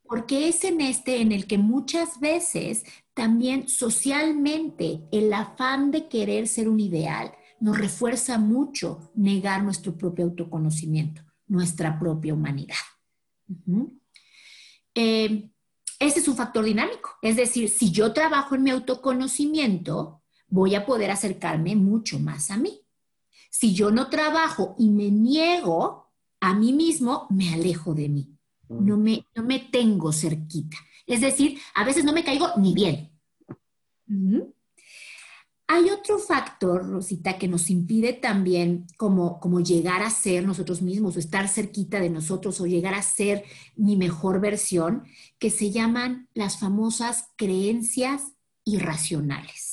porque 0.06 0.48
es 0.48 0.64
en 0.64 0.82
este 0.82 1.22
en 1.22 1.32
el 1.32 1.46
que 1.46 1.56
muchas 1.56 2.20
veces 2.20 2.84
también 3.14 3.66
socialmente 3.66 5.00
el 5.10 5.32
afán 5.32 5.92
de 5.92 6.08
querer 6.08 6.46
ser 6.46 6.68
un 6.68 6.78
ideal 6.78 7.32
nos 7.58 7.78
refuerza 7.78 8.36
mucho 8.36 9.12
negar 9.14 9.64
nuestro 9.64 9.96
propio 9.96 10.26
autoconocimiento, 10.26 11.22
nuestra 11.46 11.98
propia 11.98 12.34
humanidad. 12.34 12.76
Eh, 14.94 15.50
ese 15.98 16.20
es 16.20 16.28
un 16.28 16.36
factor 16.36 16.66
dinámico, 16.66 17.16
es 17.22 17.36
decir, 17.36 17.70
si 17.70 17.90
yo 17.90 18.12
trabajo 18.12 18.56
en 18.56 18.62
mi 18.62 18.72
autoconocimiento, 18.72 20.22
voy 20.48 20.74
a 20.74 20.84
poder 20.84 21.10
acercarme 21.10 21.76
mucho 21.76 22.18
más 22.18 22.50
a 22.50 22.58
mí. 22.58 22.82
Si 23.50 23.74
yo 23.74 23.90
no 23.90 24.08
trabajo 24.08 24.76
y 24.78 24.88
me 24.88 25.10
niego 25.10 26.06
a 26.40 26.54
mí 26.54 26.72
mismo, 26.72 27.26
me 27.30 27.52
alejo 27.52 27.94
de 27.94 28.08
mí. 28.08 28.36
No 28.68 28.96
me, 28.96 29.26
no 29.34 29.42
me 29.42 29.58
tengo 29.58 30.12
cerquita. 30.12 30.76
Es 31.04 31.20
decir, 31.20 31.58
a 31.74 31.84
veces 31.84 32.04
no 32.04 32.12
me 32.12 32.22
caigo 32.22 32.46
ni 32.56 32.72
bien. 32.72 33.10
Hay 35.66 35.90
otro 35.90 36.18
factor, 36.20 36.88
Rosita, 36.88 37.36
que 37.36 37.48
nos 37.48 37.68
impide 37.70 38.12
también 38.12 38.86
como, 38.96 39.40
como 39.40 39.60
llegar 39.60 40.02
a 40.02 40.10
ser 40.10 40.46
nosotros 40.46 40.82
mismos 40.82 41.16
o 41.16 41.18
estar 41.18 41.48
cerquita 41.48 42.00
de 42.00 42.10
nosotros 42.10 42.60
o 42.60 42.66
llegar 42.66 42.94
a 42.94 43.02
ser 43.02 43.44
mi 43.74 43.96
mejor 43.96 44.40
versión, 44.40 45.04
que 45.40 45.50
se 45.50 45.72
llaman 45.72 46.28
las 46.34 46.58
famosas 46.58 47.30
creencias 47.36 48.32
irracionales 48.64 49.69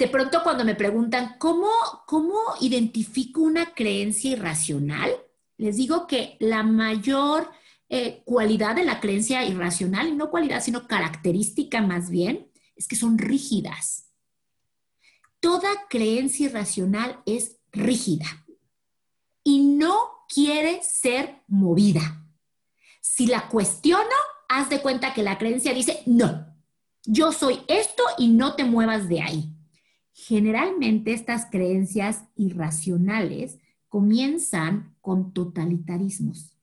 de 0.00 0.08
pronto 0.08 0.42
cuando 0.42 0.64
me 0.64 0.74
preguntan, 0.74 1.36
¿cómo, 1.38 1.68
¿cómo 2.06 2.38
identifico 2.58 3.42
una 3.42 3.74
creencia 3.74 4.30
irracional? 4.30 5.14
Les 5.58 5.76
digo 5.76 6.06
que 6.06 6.38
la 6.40 6.62
mayor 6.62 7.50
eh, 7.90 8.22
cualidad 8.24 8.74
de 8.74 8.84
la 8.84 8.98
creencia 8.98 9.44
irracional, 9.44 10.16
no 10.16 10.30
cualidad, 10.30 10.62
sino 10.62 10.88
característica 10.88 11.82
más 11.82 12.08
bien, 12.08 12.50
es 12.76 12.88
que 12.88 12.96
son 12.96 13.18
rígidas. 13.18 14.06
Toda 15.38 15.68
creencia 15.90 16.46
irracional 16.46 17.20
es 17.26 17.58
rígida 17.70 18.46
y 19.44 19.60
no 19.60 20.24
quiere 20.30 20.82
ser 20.82 21.42
movida. 21.46 22.24
Si 23.02 23.26
la 23.26 23.48
cuestiono, 23.48 24.16
haz 24.48 24.70
de 24.70 24.80
cuenta 24.80 25.12
que 25.12 25.22
la 25.22 25.36
creencia 25.36 25.74
dice, 25.74 26.02
no, 26.06 26.56
yo 27.04 27.32
soy 27.32 27.60
esto 27.68 28.02
y 28.16 28.28
no 28.28 28.54
te 28.54 28.64
muevas 28.64 29.06
de 29.06 29.20
ahí. 29.20 29.59
Generalmente 30.26 31.14
estas 31.14 31.46
creencias 31.46 32.24
irracionales 32.36 33.58
comienzan 33.88 34.94
con 35.00 35.32
totalitarismos. 35.32 36.54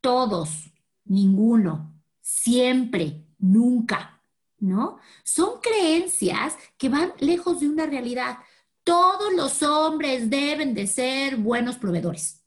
Todos, 0.00 0.72
ninguno, 1.04 1.94
siempre, 2.22 3.26
nunca, 3.38 4.22
¿no? 4.58 4.98
Son 5.22 5.60
creencias 5.60 6.56
que 6.78 6.88
van 6.88 7.12
lejos 7.20 7.60
de 7.60 7.68
una 7.68 7.84
realidad. 7.84 8.38
Todos 8.84 9.34
los 9.34 9.62
hombres 9.62 10.30
deben 10.30 10.72
de 10.72 10.86
ser 10.86 11.36
buenos 11.36 11.76
proveedores. 11.76 12.42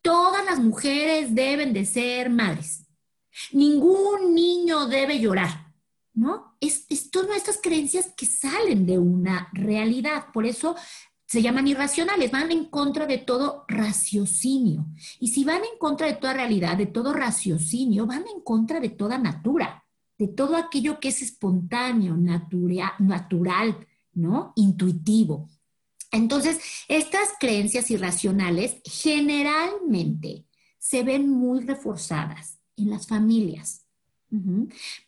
Todas 0.00 0.42
las 0.46 0.58
mujeres 0.58 1.34
deben 1.34 1.74
de 1.74 1.84
ser 1.84 2.30
madres. 2.30 2.86
Ningún 3.52 4.34
niño 4.34 4.86
debe 4.86 5.20
llorar. 5.20 5.65
¿No? 6.16 6.56
Es, 6.60 6.86
todas 7.10 7.36
estas 7.36 7.60
creencias 7.62 8.12
que 8.16 8.26
salen 8.26 8.86
de 8.86 8.98
una 8.98 9.48
realidad. 9.52 10.32
Por 10.32 10.46
eso 10.46 10.74
se 11.26 11.42
llaman 11.42 11.68
irracionales, 11.68 12.30
van 12.32 12.50
en 12.50 12.64
contra 12.64 13.06
de 13.06 13.18
todo 13.18 13.64
raciocinio. 13.68 14.86
Y 15.20 15.28
si 15.28 15.44
van 15.44 15.62
en 15.62 15.78
contra 15.78 16.06
de 16.06 16.14
toda 16.14 16.32
realidad, 16.32 16.76
de 16.76 16.86
todo 16.86 17.12
raciocinio, 17.12 18.06
van 18.06 18.24
en 18.34 18.40
contra 18.40 18.80
de 18.80 18.88
toda 18.88 19.18
natura, 19.18 19.84
de 20.18 20.28
todo 20.28 20.56
aquello 20.56 20.98
que 20.98 21.08
es 21.08 21.20
espontáneo, 21.20 22.16
natural, 22.16 23.86
¿no? 24.14 24.52
Intuitivo. 24.56 25.50
Entonces, 26.10 26.58
estas 26.88 27.30
creencias 27.38 27.90
irracionales 27.90 28.80
generalmente 28.84 30.46
se 30.78 31.02
ven 31.02 31.28
muy 31.28 31.60
reforzadas 31.60 32.58
en 32.76 32.90
las 32.90 33.06
familias, 33.06 33.85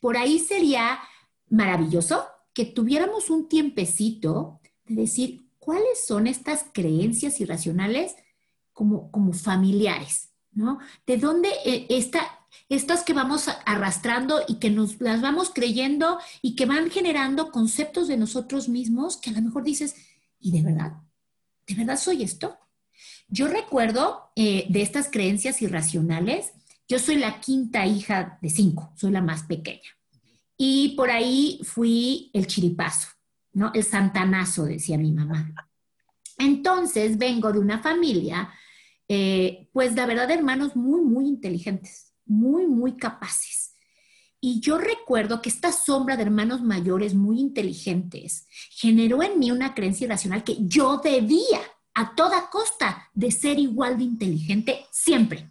por 0.00 0.16
ahí 0.16 0.38
sería 0.38 0.98
maravilloso 1.48 2.24
que 2.52 2.64
tuviéramos 2.64 3.30
un 3.30 3.48
tiempecito 3.48 4.60
de 4.86 4.94
decir 4.94 5.48
cuáles 5.58 6.06
son 6.06 6.26
estas 6.26 6.64
creencias 6.72 7.40
irracionales 7.40 8.14
como, 8.72 9.10
como 9.10 9.32
familiares, 9.32 10.30
¿no? 10.52 10.78
¿De 11.06 11.18
dónde 11.18 11.50
eh, 11.64 11.86
está, 11.90 12.38
estas 12.68 13.02
que 13.02 13.12
vamos 13.12 13.48
arrastrando 13.66 14.40
y 14.46 14.56
que 14.56 14.70
nos 14.70 15.00
las 15.00 15.20
vamos 15.20 15.50
creyendo 15.54 16.18
y 16.42 16.56
que 16.56 16.66
van 16.66 16.90
generando 16.90 17.50
conceptos 17.50 18.08
de 18.08 18.16
nosotros 18.16 18.68
mismos 18.68 19.16
que 19.16 19.30
a 19.30 19.34
lo 19.34 19.42
mejor 19.42 19.62
dices, 19.62 19.94
¿y 20.40 20.52
de 20.52 20.62
verdad? 20.62 20.92
¿De 21.66 21.74
verdad 21.74 21.98
soy 21.98 22.22
esto? 22.22 22.58
Yo 23.28 23.48
recuerdo 23.48 24.30
eh, 24.36 24.66
de 24.68 24.82
estas 24.82 25.10
creencias 25.10 25.60
irracionales 25.60 26.52
yo 26.88 26.98
soy 26.98 27.16
la 27.16 27.40
quinta 27.40 27.86
hija 27.86 28.38
de 28.40 28.50
cinco, 28.50 28.92
soy 28.96 29.12
la 29.12 29.22
más 29.22 29.42
pequeña. 29.44 29.96
Y 30.56 30.94
por 30.96 31.10
ahí 31.10 31.60
fui 31.62 32.30
el 32.32 32.46
chiripazo, 32.46 33.08
¿no? 33.52 33.70
El 33.74 33.84
santanazo, 33.84 34.64
decía 34.64 34.98
mi 34.98 35.12
mamá. 35.12 35.54
Entonces 36.38 37.18
vengo 37.18 37.52
de 37.52 37.58
una 37.58 37.80
familia 37.80 38.52
eh, 39.08 39.68
pues 39.72 39.94
la 39.94 40.04
verdad, 40.04 40.30
hermanos 40.30 40.76
muy, 40.76 41.00
muy 41.00 41.26
inteligentes, 41.26 42.12
muy, 42.26 42.66
muy 42.66 42.96
capaces. 42.96 43.74
Y 44.40 44.60
yo 44.60 44.78
recuerdo 44.78 45.40
que 45.40 45.48
esta 45.48 45.72
sombra 45.72 46.16
de 46.16 46.22
hermanos 46.22 46.62
mayores 46.62 47.14
muy 47.14 47.40
inteligentes 47.40 48.46
generó 48.70 49.22
en 49.22 49.38
mí 49.38 49.50
una 49.50 49.74
creencia 49.74 50.04
irracional 50.04 50.44
que 50.44 50.58
yo 50.60 50.98
debía 50.98 51.60
a 51.94 52.14
toda 52.14 52.48
costa 52.50 53.08
de 53.14 53.32
ser 53.32 53.58
igual 53.58 53.98
de 53.98 54.04
inteligente 54.04 54.86
siempre. 54.92 55.50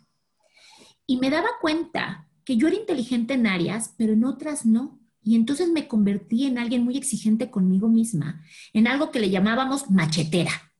Y 1.07 1.17
me 1.17 1.31
daba 1.31 1.47
cuenta 1.59 2.27
que 2.43 2.57
yo 2.57 2.67
era 2.67 2.77
inteligente 2.77 3.33
en 3.33 3.47
áreas, 3.47 3.93
pero 3.97 4.13
en 4.13 4.25
otras 4.25 4.65
no. 4.65 4.99
Y 5.23 5.35
entonces 5.35 5.69
me 5.69 5.87
convertí 5.87 6.45
en 6.45 6.57
alguien 6.57 6.83
muy 6.83 6.97
exigente 6.97 7.49
conmigo 7.49 7.89
misma, 7.89 8.43
en 8.73 8.87
algo 8.87 9.11
que 9.11 9.19
le 9.19 9.29
llamábamos 9.29 9.89
machetera. 9.89 10.73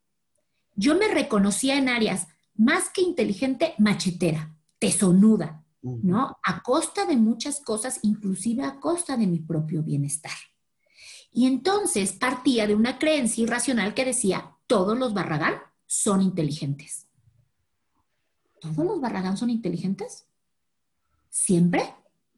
Yo 0.76 0.96
me 0.96 1.08
reconocía 1.08 1.78
en 1.78 1.90
áreas 1.90 2.28
más 2.56 2.90
que 2.90 3.02
inteligente, 3.02 3.74
machetera, 3.78 4.56
tesonuda, 4.80 5.66
¿no? 5.82 6.38
A 6.44 6.62
costa 6.62 7.06
de 7.06 7.18
muchas 7.18 7.60
cosas, 7.62 8.00
inclusive 8.04 8.64
a 8.64 8.80
costa 8.80 9.18
de 9.18 9.28
mi 9.28 9.40
propio 9.40 9.84
bienestar. 9.84 10.32
Y 11.32 11.46
entonces 11.46 12.14
partía 12.14 12.68
de 12.68 12.76
una 12.76 13.00
creencia 13.00 13.44
irracional 13.44 13.94
que 13.94 14.06
decía, 14.06 14.56
todos 14.66 14.98
los 14.98 15.14
Barragán 15.14 15.56
son 15.86 16.22
inteligentes. 16.22 17.07
¿Todos 18.60 18.78
los 18.78 19.02
Barragán 19.02 19.38
son 19.38 19.50
inteligentes? 19.50 20.26
¿Siempre? 21.30 21.94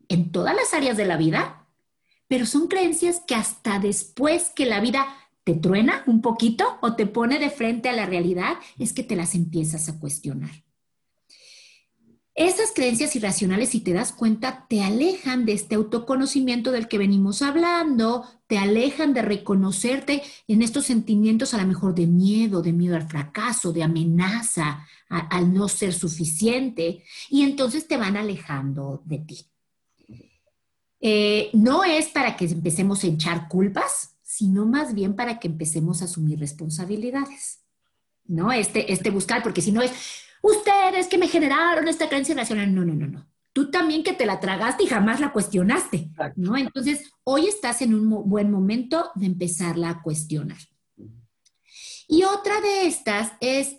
¿En 0.08 0.32
todas 0.32 0.56
las 0.56 0.74
áreas 0.74 0.98
de 0.98 1.06
la 1.06 1.18
vida? 1.18 1.68
Pero 2.28 2.46
son 2.46 2.68
creencias 2.68 3.22
que 3.26 3.36
hasta 3.36 3.80
después 3.80 4.50
que 4.50 4.66
la 4.66 4.80
vida 4.80 5.08
te 5.44 5.56
truena 5.56 6.04
un 6.06 6.22
poquito 6.22 6.78
o 6.82 6.96
te 6.96 7.08
pone 7.08 7.40
de 7.40 7.50
frente 7.50 7.90
a 7.90 7.94
la 7.94 8.06
realidad, 8.06 8.58
es 8.78 8.94
que 8.94 9.04
te 9.04 9.16
las 9.16 9.34
empiezas 9.34 9.90
a 9.90 10.00
cuestionar. 10.00 10.52
Esas 12.40 12.72
creencias 12.74 13.18
irracionales, 13.18 13.68
si 13.68 13.82
te 13.82 13.92
das 13.92 14.14
cuenta, 14.14 14.66
te 14.70 14.82
alejan 14.82 15.46
de 15.46 15.52
este 15.52 15.76
autoconocimiento 15.76 16.72
del 16.72 16.88
que 16.88 16.98
venimos 16.98 17.42
hablando, 17.42 18.24
te 18.48 18.58
alejan 18.58 19.14
de 19.14 19.22
reconocerte 19.22 20.24
en 20.48 20.62
estos 20.62 20.86
sentimientos 20.86 21.54
a 21.54 21.58
lo 21.58 21.68
mejor 21.68 21.94
de 21.94 22.08
miedo, 22.08 22.62
de 22.62 22.72
miedo 22.72 22.96
al 22.96 23.10
fracaso, 23.10 23.74
de 23.74 23.84
amenaza, 23.84 24.88
al 25.10 25.54
no 25.54 25.68
ser 25.68 25.94
suficiente, 25.94 27.04
y 27.30 27.44
entonces 27.44 27.90
te 27.90 27.98
van 27.98 28.16
alejando 28.16 29.02
de 29.04 29.18
ti. 29.18 29.46
Eh, 31.02 31.50
no 31.52 31.84
es 31.84 32.08
para 32.08 32.38
que 32.38 32.46
empecemos 32.46 33.04
a 33.04 33.08
echar 33.08 33.50
culpas, 33.50 34.16
sino 34.24 34.66
más 34.66 34.94
bien 34.94 35.14
para 35.14 35.40
que 35.40 35.50
empecemos 35.50 36.02
a 36.02 36.06
asumir 36.06 36.40
responsabilidades. 36.40 37.60
¿No? 38.24 38.52
Este, 38.54 38.94
este 38.94 39.10
buscar, 39.10 39.44
porque 39.44 39.62
si 39.62 39.72
no 39.72 39.82
es, 39.82 39.92
ustedes 40.42 41.08
que 41.08 41.18
me 41.18 41.28
generaron 41.28 41.88
esta 41.88 42.08
creencia 42.08 42.36
nacional. 42.36 42.74
No, 42.74 42.86
no, 42.86 42.94
no, 42.94 43.08
no. 43.08 43.28
Tú 43.54 43.72
también 43.72 44.04
que 44.04 44.14
te 44.14 44.26
la 44.26 44.40
tragaste 44.40 44.84
y 44.84 44.88
jamás 44.88 45.20
la 45.20 45.34
cuestionaste, 45.34 46.12
¿no? 46.36 46.56
Entonces, 46.56 47.12
hoy 47.24 47.48
estás 47.48 47.82
en 47.82 47.94
un 47.94 48.30
buen 48.30 48.52
momento 48.52 49.12
de 49.16 49.26
empezarla 49.26 49.90
a 49.90 50.02
cuestionar. 50.02 50.60
Y 52.08 52.24
otra 52.24 52.62
de 52.62 52.88
estas 52.88 53.34
es 53.40 53.78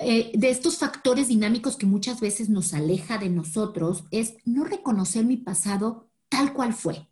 eh, 0.00 0.30
de 0.34 0.50
estos 0.50 0.78
factores 0.78 1.26
dinámicos 1.26 1.76
que 1.76 1.86
muchas 1.86 2.20
veces 2.20 2.48
nos 2.48 2.72
aleja 2.72 3.18
de 3.18 3.30
nosotros, 3.30 4.04
es 4.12 4.36
no 4.44 4.64
reconocer 4.64 5.24
mi 5.24 5.36
pasado 5.36 6.08
tal 6.28 6.52
cual 6.52 6.72
fue. 6.72 7.08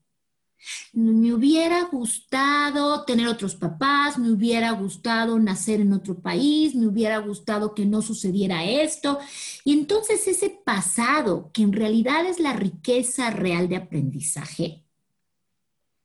Me 0.92 1.32
hubiera 1.32 1.84
gustado 1.84 3.04
tener 3.04 3.28
otros 3.28 3.54
papás, 3.54 4.18
me 4.18 4.30
hubiera 4.30 4.70
gustado 4.72 5.38
nacer 5.38 5.80
en 5.80 5.92
otro 5.92 6.18
país, 6.18 6.74
me 6.74 6.86
hubiera 6.86 7.18
gustado 7.18 7.74
que 7.74 7.84
no 7.84 8.02
sucediera 8.02 8.64
esto. 8.64 9.18
Y 9.64 9.72
entonces 9.72 10.26
ese 10.26 10.50
pasado, 10.50 11.50
que 11.52 11.62
en 11.62 11.72
realidad 11.72 12.26
es 12.26 12.40
la 12.40 12.52
riqueza 12.52 13.30
real 13.30 13.68
de 13.68 13.76
aprendizaje, 13.76 14.84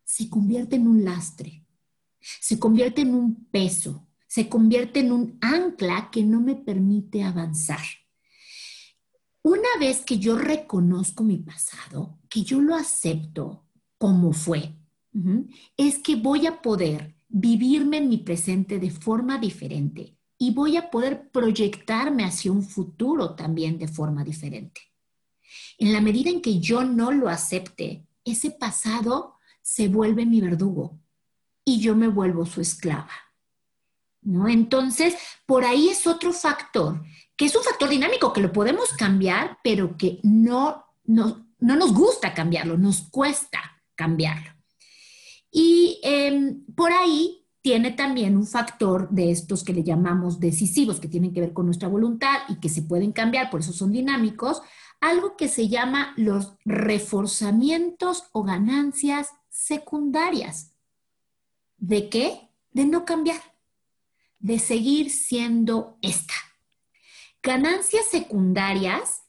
se 0.03 0.29
convierte 0.29 0.75
en 0.75 0.87
un 0.87 1.05
lastre, 1.05 1.65
se 2.19 2.59
convierte 2.59 3.01
en 3.01 3.15
un 3.15 3.45
peso, 3.45 4.07
se 4.27 4.49
convierte 4.49 4.99
en 4.99 5.11
un 5.11 5.37
ancla 5.41 6.09
que 6.11 6.23
no 6.23 6.41
me 6.41 6.55
permite 6.55 7.23
avanzar. 7.23 7.81
Una 9.43 9.69
vez 9.79 10.01
que 10.01 10.19
yo 10.19 10.37
reconozco 10.37 11.23
mi 11.23 11.37
pasado, 11.37 12.19
que 12.29 12.43
yo 12.43 12.61
lo 12.61 12.75
acepto, 12.75 13.65
como 14.01 14.33
fue, 14.33 14.73
es 15.77 15.99
que 15.99 16.15
voy 16.15 16.47
a 16.47 16.59
poder 16.59 17.15
vivirme 17.27 17.97
en 17.97 18.09
mi 18.09 18.17
presente 18.17 18.79
de 18.79 18.89
forma 18.89 19.37
diferente 19.37 20.17
y 20.39 20.55
voy 20.55 20.75
a 20.75 20.89
poder 20.89 21.29
proyectarme 21.29 22.23
hacia 22.23 22.51
un 22.51 22.63
futuro 22.63 23.35
también 23.35 23.77
de 23.77 23.87
forma 23.87 24.23
diferente. 24.23 24.81
En 25.77 25.93
la 25.93 26.01
medida 26.01 26.31
en 26.31 26.41
que 26.41 26.59
yo 26.59 26.83
no 26.83 27.11
lo 27.11 27.29
acepte, 27.29 28.07
ese 28.25 28.49
pasado 28.49 29.35
se 29.61 29.87
vuelve 29.87 30.25
mi 30.25 30.41
verdugo 30.41 30.99
y 31.63 31.79
yo 31.79 31.95
me 31.95 32.07
vuelvo 32.07 32.47
su 32.47 32.59
esclava. 32.59 33.11
¿No? 34.23 34.47
Entonces, 34.47 35.15
por 35.45 35.63
ahí 35.63 35.89
es 35.89 36.07
otro 36.07 36.33
factor, 36.33 37.03
que 37.35 37.45
es 37.45 37.55
un 37.55 37.61
factor 37.61 37.87
dinámico 37.87 38.33
que 38.33 38.41
lo 38.41 38.51
podemos 38.51 38.93
cambiar, 38.93 39.59
pero 39.63 39.95
que 39.95 40.19
no, 40.23 40.85
no, 41.03 41.45
no 41.59 41.75
nos 41.75 41.93
gusta 41.93 42.33
cambiarlo, 42.33 42.79
nos 42.79 43.01
cuesta 43.01 43.70
cambiarlo. 44.01 44.49
Y 45.51 45.99
em, 46.01 46.65
por 46.73 46.91
ahí 46.91 47.45
tiene 47.61 47.91
también 47.91 48.35
un 48.35 48.47
factor 48.47 49.07
de 49.11 49.29
estos 49.29 49.63
que 49.63 49.73
le 49.73 49.83
llamamos 49.83 50.39
decisivos, 50.39 50.99
que 50.99 51.07
tienen 51.07 51.33
que 51.33 51.41
ver 51.41 51.53
con 51.53 51.67
nuestra 51.67 51.87
voluntad 51.87 52.39
y 52.49 52.55
que 52.55 52.69
se 52.69 52.81
pueden 52.81 53.11
cambiar, 53.11 53.51
por 53.51 53.59
eso 53.59 53.73
son 53.73 53.91
dinámicos, 53.91 54.63
algo 55.01 55.37
que 55.37 55.47
se 55.47 55.67
llama 55.67 56.15
los 56.17 56.53
reforzamientos 56.65 58.23
o 58.31 58.41
ganancias 58.43 59.29
secundarias. 59.49 60.71
¿De 61.77 62.09
qué? 62.09 62.49
De 62.71 62.85
no 62.85 63.05
cambiar, 63.05 63.41
de 64.39 64.57
seguir 64.57 65.11
siendo 65.11 65.99
esta. 66.01 66.33
Ganancias 67.43 68.07
secundarias 68.09 69.21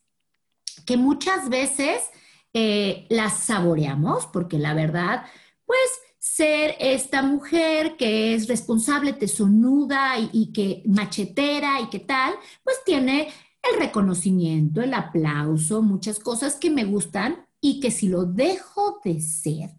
que 0.87 0.97
muchas 0.97 1.51
veces 1.51 2.05
eh, 2.53 3.07
las 3.09 3.39
saboreamos, 3.41 4.27
porque 4.27 4.59
la 4.59 4.75
verdad, 4.75 5.25
pues 5.65 5.81
ser 6.19 6.77
esta 6.79 7.23
mujer 7.23 7.97
que 7.97 8.35
es 8.35 8.49
responsable, 8.49 9.13
tesonuda 9.13 10.19
y, 10.19 10.31
y 10.33 10.53
que 10.53 10.83
machetera 10.87 11.81
y 11.81 11.89
que 11.89 11.99
tal, 11.99 12.35
pues 12.63 12.77
tiene 12.85 13.29
el 13.63 13.79
reconocimiento, 13.79 14.83
el 14.83 14.95
aplauso, 14.95 15.83
muchas 15.83 16.19
cosas 16.19 16.57
que 16.57 16.71
me 16.71 16.85
gustan 16.85 17.47
y 17.61 17.81
que 17.81 17.91
si 17.91 18.09
lo 18.09 18.25
dejo 18.25 19.01
de 19.05 19.21
ser, 19.21 19.71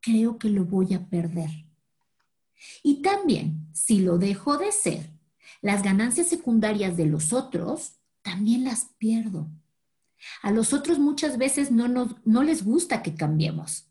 creo 0.00 0.38
que 0.38 0.48
lo 0.48 0.64
voy 0.64 0.94
a 0.94 1.06
perder. 1.08 1.50
Y 2.82 3.02
también, 3.02 3.68
si 3.72 4.00
lo 4.00 4.18
dejo 4.18 4.56
de 4.56 4.72
ser, 4.72 5.10
las 5.60 5.82
ganancias 5.82 6.28
secundarias 6.28 6.96
de 6.96 7.06
los 7.06 7.32
otros 7.32 7.96
también 8.22 8.64
las 8.64 8.86
pierdo. 8.98 9.48
A 10.42 10.50
los 10.50 10.72
otros 10.72 10.98
muchas 10.98 11.38
veces 11.38 11.70
no, 11.70 11.88
no 12.24 12.42
les 12.42 12.64
gusta 12.64 13.02
que 13.02 13.14
cambiemos, 13.14 13.88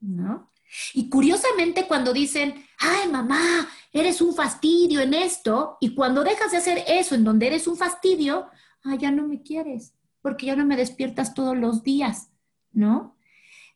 ¿no? 0.00 0.52
Y 0.94 1.08
curiosamente 1.08 1.86
cuando 1.86 2.12
dicen, 2.12 2.64
ay 2.78 3.08
mamá, 3.10 3.68
eres 3.92 4.22
un 4.22 4.34
fastidio 4.34 5.00
en 5.00 5.14
esto, 5.14 5.76
y 5.80 5.94
cuando 5.94 6.24
dejas 6.24 6.50
de 6.52 6.58
hacer 6.58 6.84
eso 6.86 7.14
en 7.14 7.24
donde 7.24 7.46
eres 7.46 7.66
un 7.66 7.76
fastidio, 7.76 8.48
ay, 8.82 8.98
ya 8.98 9.10
no 9.10 9.28
me 9.28 9.42
quieres, 9.42 9.94
porque 10.20 10.46
ya 10.46 10.56
no 10.56 10.64
me 10.64 10.76
despiertas 10.76 11.34
todos 11.34 11.56
los 11.56 11.82
días, 11.82 12.30
¿no? 12.72 13.16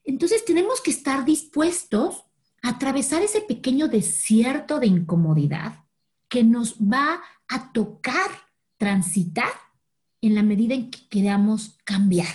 Entonces 0.04 0.44
tenemos 0.44 0.80
que 0.80 0.90
estar 0.90 1.24
dispuestos 1.24 2.24
a 2.62 2.70
atravesar 2.70 3.22
ese 3.22 3.40
pequeño 3.42 3.88
desierto 3.88 4.80
de 4.80 4.86
incomodidad 4.86 5.84
que 6.28 6.44
nos 6.44 6.78
va 6.78 7.20
a 7.48 7.72
tocar 7.72 8.30
transitar 8.78 9.50
en 10.20 10.34
la 10.34 10.42
medida 10.42 10.74
en 10.74 10.90
que 10.90 11.08
queramos 11.08 11.76
cambiar. 11.84 12.34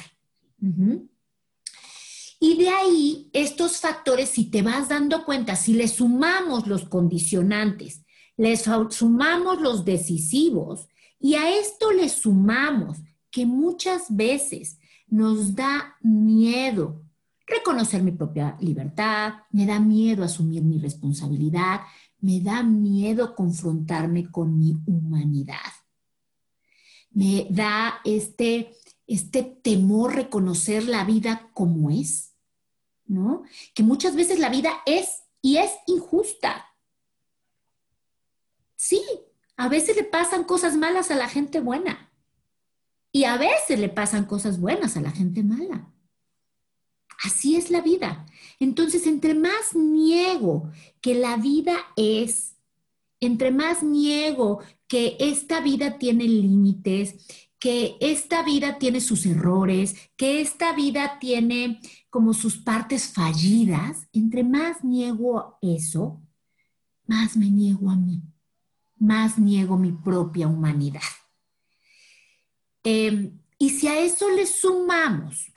Y 2.40 2.58
de 2.58 2.70
ahí, 2.70 3.30
estos 3.34 3.78
factores, 3.78 4.30
si 4.30 4.46
te 4.46 4.62
vas 4.62 4.90
dando 4.90 5.26
cuenta, 5.26 5.56
si 5.56 5.74
le 5.74 5.88
sumamos 5.88 6.68
los 6.68 6.86
condicionantes, 6.86 8.04
les 8.38 8.64
sumamos 8.90 9.62
los 9.62 9.86
decisivos, 9.86 10.88
y 11.20 11.36
a 11.36 11.56
esto 11.60 11.92
le 11.92 12.10
sumamos 12.10 12.98
que 13.30 13.46
muchas 13.46 14.16
veces 14.16 14.80
nos 15.08 15.56
da 15.56 15.96
miedo 16.02 17.04
reconocer 17.46 18.02
mi 18.02 18.12
propia 18.12 18.58
libertad, 18.60 19.34
me 19.52 19.66
da 19.66 19.80
miedo 19.80 20.24
asumir 20.24 20.64
mi 20.64 20.80
responsabilidad, 20.80 21.82
me 22.20 22.40
da 22.40 22.64
miedo 22.64 23.36
confrontarme 23.36 24.32
con 24.32 24.58
mi 24.58 24.78
humanidad 24.86 25.58
me 27.12 27.48
da 27.50 28.00
este, 28.06 28.76
este 29.08 29.44
temor 29.44 30.16
reconocer 30.16 30.86
la 30.86 31.04
vida 31.04 31.50
como 31.54 31.90
es, 31.90 32.34
¿no? 33.06 33.44
Que 33.74 33.84
muchas 33.84 34.16
veces 34.16 34.40
la 34.40 34.50
vida 34.50 34.72
es 34.86 35.24
y 35.42 35.58
es 35.58 35.72
injusta. 35.88 36.68
Sí, 38.76 39.02
A 39.58 39.70
veces 39.70 39.96
le 39.96 40.04
pasan 40.04 40.44
cosas 40.44 40.76
malas 40.76 41.12
a 41.12 41.16
la 41.16 41.30
gente 41.30 41.60
buena. 41.60 42.12
Y 43.12 43.26
a 43.26 43.38
veces 43.38 43.80
le 43.80 43.90
pasan 43.90 44.26
cosas 44.26 44.60
buenas 44.60 44.98
a 44.98 45.02
la 45.02 45.12
gente 45.12 45.44
mala. 45.44 45.94
Así 47.24 47.56
es 47.56 47.70
la 47.70 47.82
vida. 47.82 48.26
Entonces, 48.60 49.06
entre 49.06 49.36
más 49.36 49.76
niego 49.76 50.72
que 51.00 51.14
la 51.14 51.38
vida 51.38 51.76
es, 51.96 52.56
entre 53.20 53.52
más 53.52 53.84
niego 53.84 54.62
que 54.92 55.16
esta 55.22 55.62
vida 55.62 55.98
tiene 55.98 56.26
límites, 56.26 57.16
que 57.60 57.96
esta 58.02 58.44
vida 58.44 58.78
tiene 58.78 59.00
sus 59.00 59.26
errores, 59.26 59.96
que 60.18 60.42
esta 60.42 60.76
vida 60.76 61.18
tiene 61.18 61.80
como 62.10 62.34
sus 62.34 62.58
partes 62.58 63.14
fallidas, 63.14 64.10
entre 64.12 64.44
más 64.44 64.84
niego 64.84 65.58
eso, 65.62 66.22
más 67.08 67.38
me 67.38 67.50
niego 67.50 67.90
a 67.90 67.96
mí, 67.96 68.22
más 68.98 69.40
niego 69.40 69.78
mi 69.78 69.94
propia 69.94 70.50
humanidad. 70.50 71.00
Em, 72.84 73.40
y 73.58 73.70
si 73.70 73.88
a 73.88 73.98
eso 73.98 74.30
le 74.30 74.46
sumamos 74.46 75.54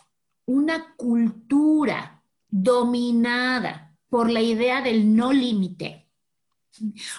una 0.46 0.94
cultura 0.94 2.22
dominada 2.48 3.98
por 4.08 4.30
la 4.30 4.42
idea 4.42 4.80
del 4.80 5.16
no 5.16 5.32
límite, 5.32 6.03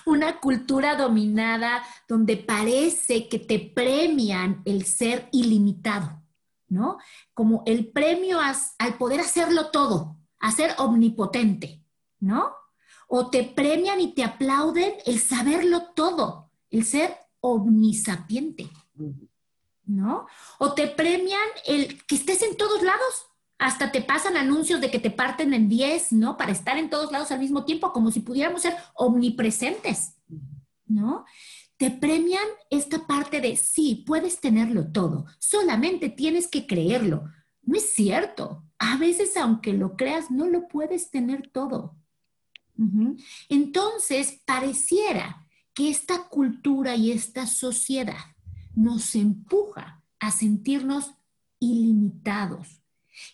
una 0.06 0.40
cultura 0.40 0.96
dominada 0.96 1.84
donde 2.08 2.38
parece 2.38 3.28
que 3.30 3.40
te 3.40 3.60
premian 3.60 4.62
el 4.66 4.86
ser 4.86 5.30
ilimitado, 5.32 6.22
¿no? 6.68 6.98
Como 7.34 7.64
el 7.66 7.88
premio 7.88 8.40
al 8.40 8.98
poder 8.98 9.20
hacerlo 9.20 9.72
todo, 9.72 10.18
a 10.40 10.52
ser 10.52 10.76
omnipotente, 10.78 11.82
¿no? 12.20 12.54
O 13.08 13.30
te 13.30 13.44
premian 13.44 14.02
y 14.02 14.14
te 14.14 14.24
aplauden 14.24 14.94
el 15.06 15.20
saberlo 15.20 15.94
todo, 15.94 16.50
el 16.70 16.86
ser 16.86 17.18
omnisapiente. 17.40 18.70
¿no? 19.86 20.28
O 20.60 20.74
te 20.74 20.88
premian 20.88 21.48
el 21.66 22.04
que 22.06 22.16
estés 22.16 22.42
en 22.42 22.58
todos 22.58 22.82
lados. 22.82 23.28
Hasta 23.58 23.92
te 23.92 24.02
pasan 24.02 24.36
anuncios 24.38 24.82
de 24.82 24.92
que 24.92 25.00
te 25.00 25.12
parten 25.12 25.54
en 25.54 25.70
10, 25.70 26.12
¿no? 26.14 26.38
Para 26.38 26.52
estar 26.52 26.78
en 26.78 26.90
todos 26.90 27.12
lados 27.12 27.32
al 27.32 27.40
mismo 27.40 27.64
tiempo, 27.64 27.94
como 27.94 28.12
si 28.12 28.20
pudiéramos 28.20 28.62
ser 28.62 28.76
omnipresentes, 28.96 30.18
¿no? 30.86 31.26
Te 31.78 31.92
premian 31.92 32.46
esta 32.70 33.06
parte 33.06 33.42
de, 33.42 33.56
sí, 33.56 34.04
puedes 34.06 34.40
tenerlo 34.40 34.92
todo, 34.92 35.26
solamente 35.40 36.10
tienes 36.10 36.48
que 36.48 36.68
creerlo. 36.68 37.30
No 37.62 37.78
es 37.78 37.94
cierto. 37.94 38.64
A 38.78 38.98
veces, 38.98 39.36
aunque 39.38 39.74
lo 39.74 39.96
creas, 39.96 40.32
no 40.32 40.48
lo 40.48 40.68
puedes 40.68 41.10
tener 41.10 41.50
todo. 41.52 41.98
Entonces, 43.50 44.42
pareciera 44.46 45.48
que 45.74 45.90
esta 45.90 46.28
cultura 46.28 46.96
y 46.96 47.12
esta 47.12 47.48
sociedad 47.48 48.36
nos 48.74 49.16
empuja 49.16 50.04
a 50.20 50.32
sentirnos 50.32 51.12
ilimitados. 51.60 52.85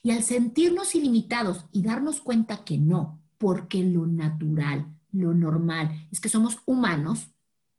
Y 0.04 0.12
al 0.12 0.24
sentirnos 0.24 0.96
ilimitados 0.96 1.66
y 1.72 1.82
darnos 1.82 2.22
cuenta 2.22 2.64
que 2.64 2.78
no, 2.78 3.22
porque 3.38 3.84
lo 3.84 4.06
natural, 4.08 4.88
lo 5.12 5.34
normal, 5.34 6.08
es 6.12 6.20
que 6.20 6.30
somos 6.30 6.60
humanos, 6.66 7.28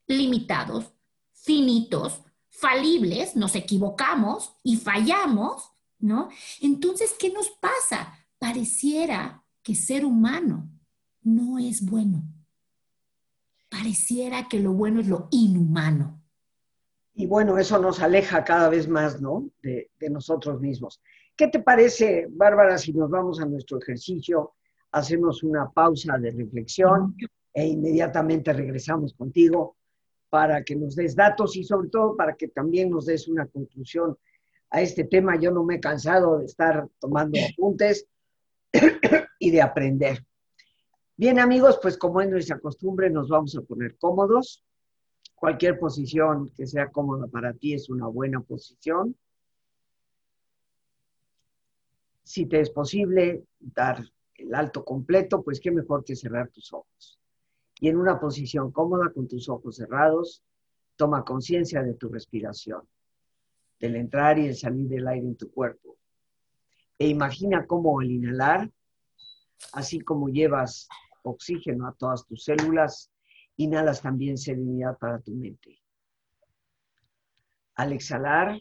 limitados, 0.07 0.93
finitos, 1.33 2.23
falibles, 2.49 3.37
nos 3.37 3.55
equivocamos 3.55 4.55
y 4.63 4.77
fallamos, 4.77 5.73
¿no? 5.99 6.29
Entonces, 6.61 7.15
¿qué 7.19 7.33
nos 7.33 7.49
pasa? 7.51 8.15
Pareciera 8.39 9.45
que 9.63 9.75
ser 9.75 10.05
humano 10.05 10.69
no 11.23 11.59
es 11.59 11.85
bueno. 11.85 12.23
Pareciera 13.69 14.49
que 14.49 14.61
lo 14.61 14.73
bueno 14.73 15.01
es 15.01 15.09
lo 15.09 15.29
inhumano. 15.31 16.23
Y 17.15 17.27
bueno, 17.27 17.59
eso 17.59 17.79
nos 17.79 18.01
aleja 18.01 18.45
cada 18.45 18.69
vez 18.69 18.89
más, 18.89 19.21
¿no? 19.21 19.51
De, 19.63 19.91
nosotros 20.11 20.61
mismos. 20.61 21.01
¿Qué 21.37 21.49
te 21.49 21.61
parece, 21.61 22.27
Bárbara, 22.31 22.79
si 22.79 22.93
nos 22.93 23.11
vamos 23.11 23.41
a 23.41 23.47
nuestro 23.47 23.79
ejercicio, 23.79 24.53
hacemos 24.93 25.43
una 25.43 25.71
pausa 25.71 26.19
de 26.19 26.31
reflexión 26.31 27.17
e 27.53 27.67
inmediatamente 27.67 28.53
regresamos 28.53 29.15
contigo 29.15 29.77
para 30.29 30.63
que 30.63 30.77
nos 30.77 30.95
des 30.95 31.15
datos 31.15 31.57
y 31.57 31.65
sobre 31.65 31.89
todo 31.89 32.17
para 32.17 32.35
que 32.35 32.49
también 32.49 32.91
nos 32.91 33.07
des 33.07 33.29
una 33.29 33.47
conclusión 33.47 34.17
a 34.71 34.81
este 34.81 35.05
tema. 35.05 35.37
Yo 35.37 35.51
no 35.51 35.65
me 35.65 35.77
he 35.77 35.81
cansado 35.81 36.39
de 36.39 36.47
estar 36.47 36.89
tomando 36.99 37.39
apuntes 37.53 38.07
y 39.39 39.51
de 39.51 39.63
aprender. 39.63 40.25
Bien 41.17 41.39
amigos, 41.39 41.79
pues 41.83 41.97
como 41.99 42.21
es 42.21 42.29
nuestra 42.29 42.59
costumbre, 42.59 43.11
nos 43.11 43.29
vamos 43.29 43.57
a 43.57 43.63
poner 43.63 43.97
cómodos 43.99 44.65
Cualquier 45.43 45.77
posición 45.77 46.51
que 46.51 46.69
sea 46.69 46.93
cómoda 46.93 47.27
para 47.27 47.53
ti 47.53 47.75
es 47.75 47.91
una 47.91 48.07
buena 48.07 48.41
posición. 48.43 49.17
Si 52.23 52.47
te 52.47 52.61
es 52.61 52.71
posible 52.71 53.45
dar 53.59 54.03
el 54.35 54.55
alto 54.55 54.85
completo, 54.85 55.43
pues 55.43 55.61
qué 55.61 55.71
mejor 55.71 56.05
que 56.05 56.17
cerrar 56.17 56.49
tus 56.51 56.73
ojos. 56.73 57.19
Y 57.81 57.89
en 57.89 57.97
una 57.97 58.21
posición 58.21 58.71
cómoda 58.71 59.11
con 59.13 59.27
tus 59.27 59.49
ojos 59.49 59.77
cerrados, 59.77 60.43
toma 60.97 61.25
conciencia 61.25 61.83
de 61.83 61.95
tu 61.95 62.09
respiración, 62.09 62.83
del 63.81 63.97
entrar 63.97 64.39
y 64.39 64.47
el 64.47 64.57
salir 64.57 64.89
del 64.89 65.09
aire 65.09 65.27
en 65.27 65.37
tu 65.37 65.51
cuerpo. 65.51 65.97
E 66.99 67.09
imagina 67.09 67.67
cómo 67.67 67.99
al 67.99 68.11
inhalar, 68.11 68.71
así 69.73 70.01
como 70.01 70.29
llevas 70.29 70.89
oxígeno 71.23 71.87
a 71.89 71.93
todas 71.95 72.25
tus 72.27 72.45
células, 72.45 73.11
inhalas 73.57 74.03
también 74.03 74.39
serenidad 74.39 74.99
para 74.99 75.21
tu 75.21 75.33
mente. 75.33 75.81
Al 77.75 77.93
exhalar, 77.93 78.61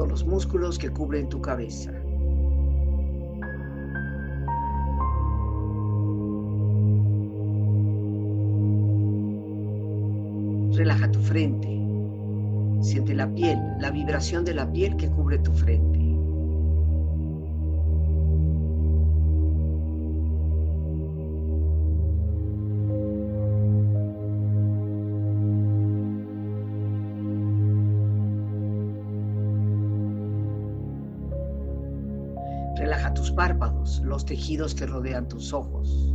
Todos 0.00 0.12
los 0.12 0.24
músculos 0.24 0.78
que 0.78 0.88
cubren 0.88 1.28
tu 1.28 1.42
cabeza. 1.42 1.92
Relaja 10.72 11.10
tu 11.12 11.20
frente. 11.20 11.68
Siente 12.80 13.12
la 13.12 13.30
piel, 13.34 13.58
la 13.78 13.90
vibración 13.90 14.42
de 14.46 14.54
la 14.54 14.72
piel 14.72 14.96
que 14.96 15.10
cubre 15.10 15.36
tu 15.36 15.52
frente. 15.52 15.99
Los 34.02 34.24
tejidos 34.24 34.74
que 34.74 34.86
rodean 34.86 35.28
tus 35.28 35.52
ojos. 35.52 36.14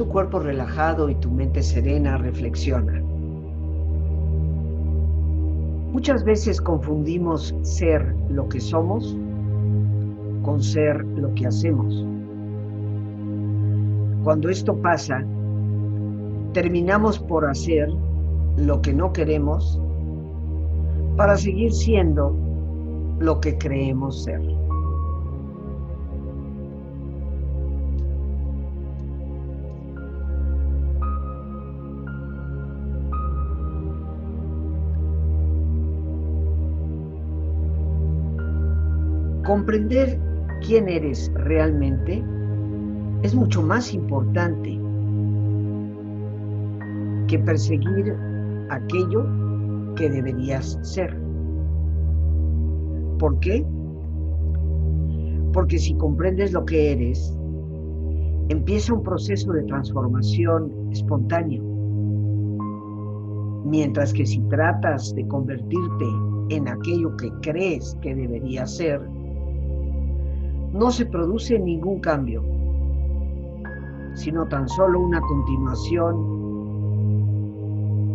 Tu 0.00 0.08
cuerpo 0.08 0.38
relajado 0.38 1.10
y 1.10 1.14
tu 1.16 1.30
mente 1.30 1.62
serena, 1.62 2.16
reflexiona. 2.16 3.02
Muchas 5.92 6.24
veces 6.24 6.58
confundimos 6.58 7.54
ser 7.60 8.16
lo 8.30 8.48
que 8.48 8.60
somos 8.60 9.14
con 10.42 10.62
ser 10.62 11.04
lo 11.04 11.34
que 11.34 11.46
hacemos. 11.46 12.02
Cuando 14.24 14.48
esto 14.48 14.74
pasa, 14.80 15.22
terminamos 16.54 17.18
por 17.18 17.44
hacer 17.44 17.90
lo 18.56 18.80
que 18.80 18.94
no 18.94 19.12
queremos 19.12 19.78
para 21.14 21.36
seguir 21.36 21.74
siendo 21.74 22.34
lo 23.18 23.38
que 23.38 23.58
creemos 23.58 24.24
ser. 24.24 24.40
Comprender 39.50 40.16
quién 40.64 40.88
eres 40.88 41.28
realmente 41.34 42.22
es 43.24 43.34
mucho 43.34 43.60
más 43.60 43.92
importante 43.92 44.80
que 47.26 47.36
perseguir 47.36 48.14
aquello 48.68 49.26
que 49.96 50.08
deberías 50.08 50.78
ser. 50.82 51.20
¿Por 53.18 53.40
qué? 53.40 53.66
Porque 55.52 55.80
si 55.80 55.94
comprendes 55.94 56.52
lo 56.52 56.64
que 56.64 56.92
eres, 56.92 57.36
empieza 58.50 58.94
un 58.94 59.02
proceso 59.02 59.50
de 59.50 59.64
transformación 59.64 60.72
espontáneo. 60.92 61.64
Mientras 63.64 64.12
que 64.12 64.24
si 64.24 64.38
tratas 64.42 65.12
de 65.16 65.26
convertirte 65.26 66.06
en 66.50 66.68
aquello 66.68 67.16
que 67.16 67.32
crees 67.42 67.98
que 68.00 68.14
deberías 68.14 68.76
ser, 68.76 69.00
no 70.72 70.90
se 70.90 71.06
produce 71.06 71.58
ningún 71.58 72.00
cambio, 72.00 72.42
sino 74.14 74.46
tan 74.48 74.68
solo 74.68 75.00
una 75.00 75.20
continuación 75.20 76.40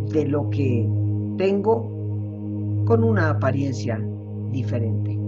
de 0.09 0.27
lo 0.27 0.49
que 0.49 0.87
tengo 1.37 1.91
con 2.85 3.03
una 3.03 3.31
apariencia 3.31 3.99
diferente. 4.51 5.19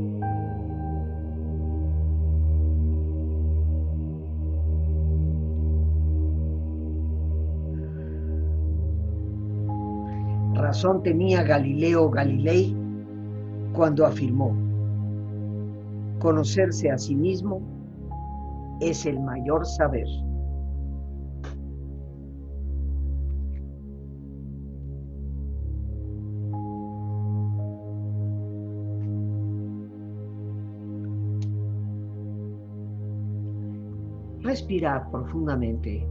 Razón 10.54 11.04
tenía 11.04 11.44
Galileo 11.44 12.10
Galilei 12.10 12.76
cuando 13.74 14.06
afirmó, 14.06 14.67
conocerse 16.20 16.90
a 16.90 16.98
sí 16.98 17.16
mismo 17.16 17.62
es 18.82 19.06
el 19.06 19.20
mayor 19.20 19.66
saber. 19.66 20.08
Respira 34.42 35.06
profundamente. 35.12 36.08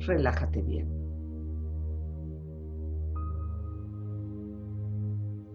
Relájate 0.00 0.62
bien. 0.62 0.99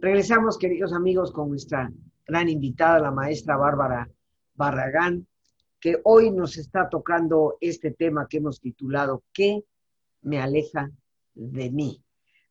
Regresamos, 0.00 0.58
queridos 0.58 0.92
amigos, 0.92 1.32
con 1.32 1.48
nuestra 1.48 1.90
gran 2.24 2.48
invitada, 2.48 3.00
la 3.00 3.10
maestra 3.10 3.56
Bárbara 3.56 4.08
Barragán, 4.54 5.26
que 5.80 6.00
hoy 6.04 6.30
nos 6.30 6.56
está 6.56 6.88
tocando 6.88 7.56
este 7.60 7.90
tema 7.90 8.28
que 8.28 8.36
hemos 8.36 8.60
titulado 8.60 9.24
¿Qué 9.32 9.64
me 10.22 10.40
aleja 10.40 10.88
de 11.34 11.72
mí? 11.72 12.00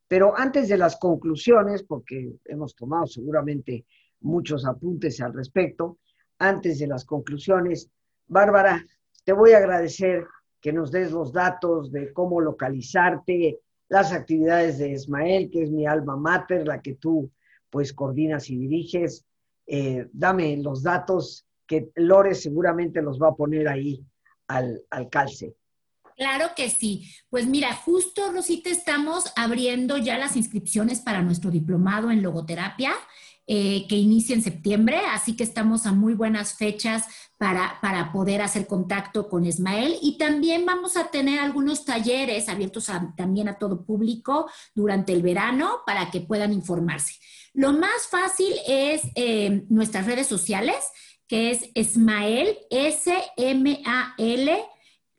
Pero 0.10 0.38
antes 0.38 0.67
de 0.67 0.77
las 0.77 0.97
conclusiones, 0.97 1.83
porque 1.83 2.33
hemos 2.43 2.75
tomado 2.75 3.07
seguramente 3.07 3.86
muchos 4.19 4.65
apuntes 4.65 5.21
al 5.21 5.33
respecto, 5.33 5.99
antes 6.39 6.79
de 6.79 6.88
las 6.88 7.05
conclusiones, 7.05 7.89
Bárbara, 8.27 8.86
te 9.23 9.31
voy 9.31 9.53
a 9.53 9.60
agradecer 9.60 10.27
que 10.60 10.73
nos 10.73 10.91
des 10.91 11.13
los 11.13 11.31
datos 11.31 11.93
de 11.93 12.12
cómo 12.12 12.41
localizarte, 12.41 13.62
las 13.88 14.12
actividades 14.12 14.79
de 14.79 14.89
Ismael, 14.89 15.49
que 15.49 15.63
es 15.63 15.71
mi 15.71 15.88
alma 15.88 16.17
mater, 16.17 16.67
la 16.67 16.81
que 16.81 16.95
tú 16.95 17.31
pues 17.69 17.93
coordinas 17.93 18.49
y 18.49 18.58
diriges. 18.58 19.25
Eh, 19.65 20.08
dame 20.12 20.58
los 20.58 20.84
datos 20.84 21.45
que 21.65 21.89
Lore 21.95 22.36
seguramente 22.36 23.01
los 23.01 23.19
va 23.21 23.30
a 23.30 23.36
poner 23.36 23.67
ahí 23.67 24.03
al, 24.47 24.82
al 24.89 25.10
calce. 25.10 25.56
Claro 26.17 26.47
que 26.56 26.69
sí. 26.71 27.12
Pues 27.30 27.45
mira, 27.45 27.75
justo 27.75 28.32
Rosita 28.32 28.71
estamos 28.71 29.32
abriendo 29.36 29.97
ya 29.97 30.17
las 30.17 30.36
inscripciones 30.36 30.99
para 31.01 31.21
nuestro 31.21 31.51
diplomado 31.51 32.10
en 32.10 32.23
logoterapia. 32.23 32.93
Eh, 33.49 33.86
que 33.88 33.95
inicia 33.95 34.36
en 34.36 34.43
septiembre, 34.43 34.99
así 35.13 35.38
que 35.38 35.45
estamos 35.45 35.86
a 35.86 35.93
muy 35.93 36.13
buenas 36.13 36.55
fechas 36.55 37.05
para, 37.38 37.79
para, 37.81 38.12
poder 38.12 38.41
hacer 38.41 38.67
contacto 38.67 39.29
con 39.29 39.45
Ismael 39.45 39.95
y 40.01 40.17
también 40.17 40.65
vamos 40.65 40.97
a 40.97 41.12
tener 41.12 41.39
algunos 41.39 41.86
talleres 41.86 42.49
abiertos 42.49 42.91
también 43.15 43.47
a 43.47 43.57
todo 43.57 43.86
público 43.86 44.49
durante 44.75 45.13
el 45.13 45.21
verano 45.21 45.77
para 45.86 46.12
que 46.12 46.19
puedan 46.19 46.51
informarse. 46.51 47.13
Lo 47.53 47.71
más 47.71 48.07
fácil 48.12 48.53
es 48.67 49.03
eh, 49.15 49.63
nuestras 49.69 50.07
redes 50.07 50.27
sociales, 50.27 50.75
que 51.25 51.51
es 51.51 51.69
Ismael, 51.73 52.57
S-M-A-L, 52.69 54.65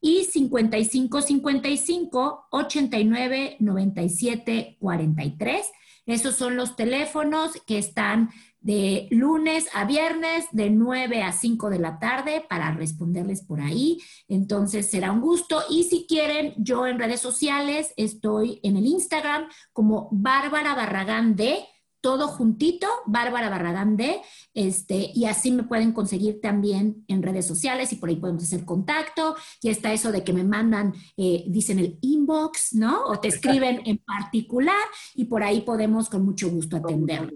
y 0.00 0.24
55 0.24 1.22
55 1.22 2.46
89 2.50 3.56
97 3.60 4.76
43. 4.80 5.72
Esos 6.06 6.34
son 6.34 6.56
los 6.56 6.74
teléfonos 6.74 7.52
que 7.64 7.78
están 7.78 8.30
de 8.62 9.08
lunes 9.10 9.68
a 9.74 9.84
viernes 9.84 10.46
de 10.52 10.70
9 10.70 11.22
a 11.22 11.32
5 11.32 11.70
de 11.70 11.78
la 11.78 11.98
tarde 11.98 12.44
para 12.48 12.72
responderles 12.72 13.42
por 13.42 13.60
ahí. 13.60 13.98
Entonces 14.28 14.90
será 14.90 15.12
un 15.12 15.20
gusto. 15.20 15.62
Y 15.68 15.84
si 15.84 16.06
quieren, 16.06 16.54
yo 16.56 16.86
en 16.86 16.98
redes 16.98 17.20
sociales 17.20 17.92
estoy 17.96 18.60
en 18.62 18.76
el 18.76 18.86
Instagram 18.86 19.48
como 19.72 20.08
Bárbara 20.12 20.74
Barragán 20.74 21.36
de 21.36 21.64
todo 22.02 22.26
juntito, 22.26 22.88
Bárbara 23.06 23.48
Barragán 23.48 23.96
de, 23.96 24.20
este, 24.54 25.12
y 25.14 25.24
así 25.26 25.52
me 25.52 25.62
pueden 25.62 25.92
conseguir 25.92 26.40
también 26.40 27.04
en 27.06 27.22
redes 27.22 27.46
sociales 27.46 27.92
y 27.92 27.96
por 27.96 28.08
ahí 28.08 28.16
podemos 28.16 28.42
hacer 28.42 28.64
contacto. 28.64 29.36
Y 29.62 29.70
está 29.70 29.92
eso 29.92 30.10
de 30.10 30.24
que 30.24 30.32
me 30.32 30.42
mandan, 30.42 30.92
eh, 31.16 31.44
dicen 31.46 31.78
el 31.78 31.98
inbox, 32.02 32.74
¿no? 32.74 33.04
O 33.06 33.20
te 33.20 33.28
escriben 33.28 33.82
en 33.86 33.98
particular 33.98 34.82
y 35.14 35.26
por 35.26 35.44
ahí 35.44 35.60
podemos 35.62 36.10
con 36.10 36.24
mucho 36.24 36.50
gusto 36.50 36.76
atender. 36.76 37.32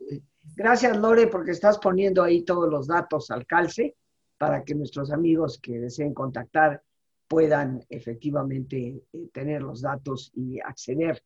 Gracias, 0.56 0.96
Lore, 0.96 1.26
porque 1.26 1.50
estás 1.50 1.76
poniendo 1.76 2.22
ahí 2.22 2.42
todos 2.42 2.70
los 2.70 2.86
datos 2.86 3.30
al 3.30 3.44
calce 3.44 3.94
para 4.38 4.64
que 4.64 4.74
nuestros 4.74 5.12
amigos 5.12 5.58
que 5.60 5.78
deseen 5.78 6.14
contactar 6.14 6.82
puedan 7.28 7.84
efectivamente 7.90 9.02
eh, 9.12 9.28
tener 9.34 9.62
los 9.62 9.82
datos 9.82 10.32
y 10.34 10.58
acceder 10.58 11.22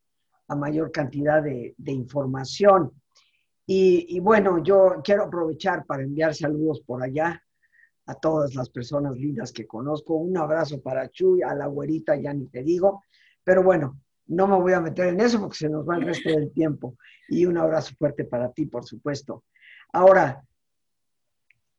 a 0.49 0.57
mayor 0.57 0.91
cantidad 0.91 1.41
de, 1.45 1.77
información. 1.87 2.91
Y, 3.65 4.19
bueno, 4.19 4.61
yo 4.65 5.01
quiero 5.05 5.27
aprovechar 5.27 5.87
para 5.87 6.03
enviar 6.03 6.35
saludos 6.35 6.81
por 6.81 7.01
allá 7.01 7.41
a 8.07 8.15
todas 8.17 8.57
las 8.57 8.69
personas 8.69 9.17
lindas 9.17 9.53
que 9.53 9.65
conozco. 9.65 10.15
Un 10.15 10.37
abrazo 10.37 10.81
para 10.83 11.09
Chuy, 11.09 11.43
a 11.43 11.55
la 11.55 11.69
güerita, 11.69 12.17
ya 12.17 12.35
ni 12.35 12.49
te 12.49 12.65
digo. 12.65 13.05
Pero 13.45 13.63
bueno, 13.63 14.01
no 14.31 14.47
me 14.47 14.57
voy 14.57 14.73
a 14.73 14.81
meter 14.81 15.09
en 15.09 15.21
eso 15.21 15.41
porque 15.41 15.57
se 15.57 15.69
nos 15.69 15.87
va 15.89 15.97
el 15.97 16.03
resto 16.03 16.29
del 16.29 16.53
tiempo. 16.53 16.97
Y 17.29 17.47
un 17.47 17.59
abrazo 17.59 17.95
fuerte 17.99 18.25
para 18.25 18.51
ti, 18.53 18.67
por 18.67 18.85
supuesto. 18.85 19.45
Ahora, 19.93 20.43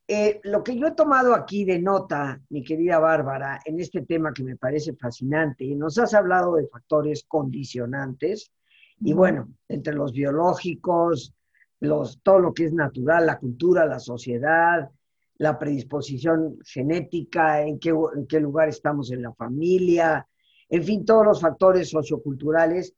eh, 0.06 0.40
lo 0.44 0.62
que 0.62 0.76
yo 0.76 0.88
he 0.88 0.92
tomado 0.92 1.34
aquí 1.34 1.64
de 1.64 1.78
nota, 1.78 2.38
mi 2.50 2.62
querida 2.62 2.98
Bárbara, 2.98 3.60
en 3.64 3.80
este 3.80 4.02
tema 4.02 4.34
que 4.34 4.44
me 4.44 4.56
parece 4.56 4.94
fascinante, 4.94 5.64
y 5.64 5.74
nos 5.74 5.98
has 5.98 6.12
hablado 6.12 6.56
de 6.56 6.68
factores 6.68 7.24
condicionantes, 7.26 8.52
y 9.00 9.14
bueno, 9.14 9.48
entre 9.68 9.94
los 9.94 10.12
biológicos, 10.12 11.34
los, 11.80 12.20
todo 12.22 12.38
lo 12.38 12.52
que 12.52 12.66
es 12.66 12.72
natural, 12.74 13.26
la 13.26 13.38
cultura, 13.38 13.86
la 13.86 13.98
sociedad, 13.98 14.90
la 15.38 15.58
predisposición 15.58 16.58
genética, 16.64 17.62
en 17.62 17.78
qué, 17.78 17.94
en 18.14 18.26
qué 18.26 18.40
lugar 18.40 18.68
estamos 18.68 19.10
en 19.10 19.22
la 19.22 19.32
familia, 19.32 20.26
en 20.72 20.84
fin, 20.84 21.04
todos 21.04 21.26
los 21.26 21.40
factores 21.42 21.90
socioculturales 21.90 22.94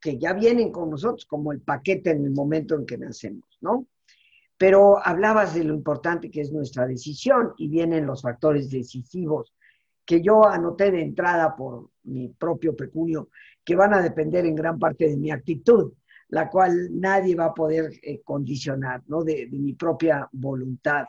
que 0.00 0.18
ya 0.18 0.32
vienen 0.32 0.72
con 0.72 0.90
nosotros 0.90 1.24
como 1.26 1.52
el 1.52 1.60
paquete 1.60 2.10
en 2.10 2.24
el 2.24 2.32
momento 2.32 2.74
en 2.74 2.84
que 2.84 2.98
nacemos, 2.98 3.46
¿no? 3.60 3.86
Pero 4.58 4.98
hablabas 4.98 5.54
de 5.54 5.62
lo 5.62 5.74
importante 5.74 6.28
que 6.28 6.40
es 6.40 6.50
nuestra 6.50 6.88
decisión 6.88 7.52
y 7.56 7.68
vienen 7.68 8.04
los 8.04 8.22
factores 8.22 8.68
decisivos 8.68 9.54
que 10.04 10.22
yo 10.22 10.44
anoté 10.44 10.90
de 10.90 11.02
entrada 11.02 11.54
por 11.54 11.90
mi 12.02 12.30
propio 12.30 12.74
pecunio, 12.74 13.28
que 13.64 13.76
van 13.76 13.94
a 13.94 14.02
depender 14.02 14.44
en 14.44 14.56
gran 14.56 14.80
parte 14.80 15.08
de 15.08 15.16
mi 15.16 15.30
actitud, 15.30 15.92
la 16.30 16.50
cual 16.50 17.00
nadie 17.00 17.36
va 17.36 17.46
a 17.46 17.54
poder 17.54 17.92
eh, 18.02 18.22
condicionar, 18.24 19.04
¿no? 19.06 19.22
De, 19.22 19.46
mi 19.52 19.74
propia 19.74 20.28
voluntad. 20.32 21.04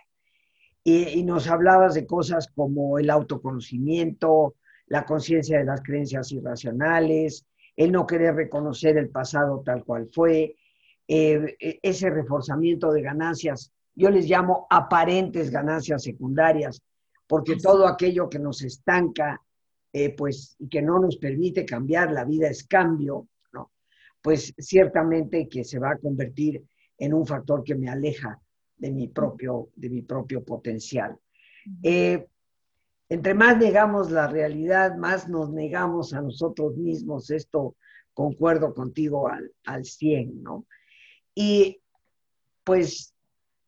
y 0.83 1.23
nos 1.23 1.47
hablabas 1.47 1.95
de 1.95 2.05
cosas 2.05 2.47
como 2.55 2.99
el 2.99 3.09
autoconocimiento, 3.09 4.53
la 4.87 5.05
conciencia 5.05 5.59
de 5.59 5.65
las 5.65 5.81
creencias 5.81 6.31
irracionales, 6.31 7.45
el 7.75 7.91
no 7.91 8.05
querer 8.05 8.35
reconocer 8.35 8.97
el 8.97 9.09
pasado 9.09 9.61
tal 9.65 9.83
cual 9.83 10.07
fue, 10.07 10.55
eh, 11.07 11.55
e, 11.59 11.79
ese 11.81 12.09
reforzamiento 12.09 12.91
de 12.91 13.01
ganancias 13.01 13.71
yo 13.95 14.09
les 14.09 14.27
llamo 14.27 14.67
aparentes 14.69 15.49
ganancias 15.49 16.03
secundarias, 16.03 16.81
porque 17.27 17.55
todo 17.55 17.87
aquello 17.87 18.29
que 18.29 18.39
nos 18.39 18.61
estanca, 18.61 19.41
eh, 19.93 20.13
pues, 20.13 20.55
y 20.59 20.67
que 20.67 20.81
no 20.81 20.99
nos 20.99 21.15
permite 21.15 21.65
cambiar, 21.65 22.11
la 22.11 22.25
vida 22.25 22.49
es 22.49 22.67
cambio, 22.67 23.29
¿no? 23.53 23.71
Pues 24.21 24.53
ciertamente 24.57 25.47
que 25.47 25.63
se 25.63 25.79
va 25.79 25.91
a 25.91 25.97
convertir 25.97 26.61
en 26.97 27.13
un 27.13 27.25
factor 27.25 27.63
que 27.63 27.75
me 27.75 27.89
aleja 27.89 28.39
de 28.77 28.91
mi 28.91 29.07
propio, 29.07 29.69
de 29.75 29.89
mi 29.89 30.01
propio 30.01 30.43
potencial. 30.43 31.17
Eh, 31.81 32.27
entre 33.09 33.33
más 33.33 33.57
negamos 33.57 34.11
la 34.11 34.27
realidad, 34.27 34.95
más 34.95 35.27
nos 35.29 35.51
negamos 35.51 36.13
a 36.13 36.21
nosotros 36.21 36.75
mismos. 36.77 37.29
Esto 37.29 37.75
concuerdo 38.13 38.73
contigo 38.73 39.27
al, 39.27 39.51
al 39.65 39.85
100, 39.85 40.41
¿no? 40.41 40.65
Y 41.33 41.81
pues 42.63 43.13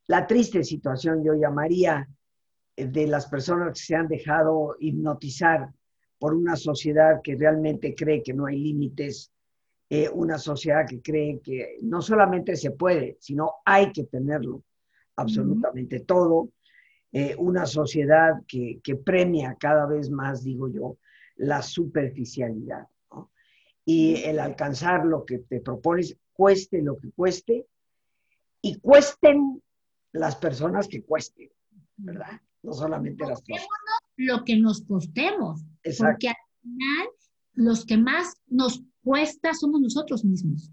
la 0.07 0.25
triste 0.25 0.63
situación, 0.63 1.23
yo 1.23 1.33
llamaría, 1.33 2.07
eh, 2.75 2.87
de 2.87 3.07
las 3.07 3.27
personas 3.27 3.73
que 3.73 3.85
se 3.85 3.95
han 3.95 4.07
dejado 4.07 4.75
hipnotizar 4.79 5.69
por 6.19 6.33
una 6.33 6.55
sociedad 6.55 7.21
que 7.21 7.35
realmente 7.35 7.93
cree 7.93 8.23
que 8.23 8.33
no 8.33 8.45
hay 8.45 8.57
límites, 8.57 9.31
eh, 9.89 10.09
una 10.09 10.37
sociedad 10.37 10.85
que 10.87 11.01
cree 11.01 11.39
que 11.41 11.77
no 11.83 12.01
solamente 12.01 12.55
se 12.55 12.71
puede, 12.71 13.17
sino 13.19 13.55
hay 13.65 13.91
que 13.91 14.05
tenerlo 14.05 14.63
absolutamente 15.15 16.01
todo, 16.01 16.49
eh, 17.11 17.35
una 17.37 17.65
sociedad 17.65 18.33
que, 18.47 18.81
premia 19.03 19.55
cada 19.59 19.85
vez 19.85 20.09
más, 20.09 20.43
digo 20.43 20.67
yo, 20.69 20.97
la 21.35 21.61
superficialidad. 21.61 22.87
Y 23.85 24.23
el 24.23 24.39
alcanzar 24.39 25.05
lo 25.05 25.23
que 25.23 25.39
te 25.39 25.61
propones, 25.61 26.17
cueste 26.33 26.81
lo 26.81 26.97
que 26.97 27.11
cueste, 27.11 27.65
y 28.61 28.79
cuesten 28.79 29.61
las 30.11 30.35
personas 30.35 30.87
que 30.87 31.03
cuesten, 31.03 31.49
¿verdad? 31.95 32.41
No 32.63 32.73
solamente 32.73 33.25
las 33.25 33.41
cosas. 33.41 33.65
Lo 34.17 34.43
que 34.43 34.57
nos 34.57 34.81
costemos. 34.81 35.63
Porque 35.97 36.29
al 36.29 36.35
final, 36.61 37.07
los 37.53 37.85
que 37.85 37.97
más 37.97 38.33
nos 38.47 38.83
cuesta 39.01 39.53
somos 39.53 39.79
nosotros 39.79 40.25
mismos. 40.25 40.69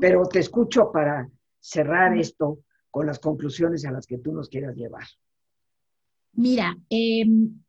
Pero 0.00 0.26
te 0.26 0.40
escucho 0.40 0.92
para 0.92 1.28
cerrar 1.58 2.16
esto 2.16 2.58
con 2.90 3.06
las 3.06 3.18
conclusiones 3.18 3.84
a 3.84 3.92
las 3.92 4.06
que 4.06 4.18
tú 4.18 4.32
nos 4.32 4.48
quieras 4.48 4.76
llevar. 4.76 5.04
Mira, 6.32 6.76
em, 6.88 7.60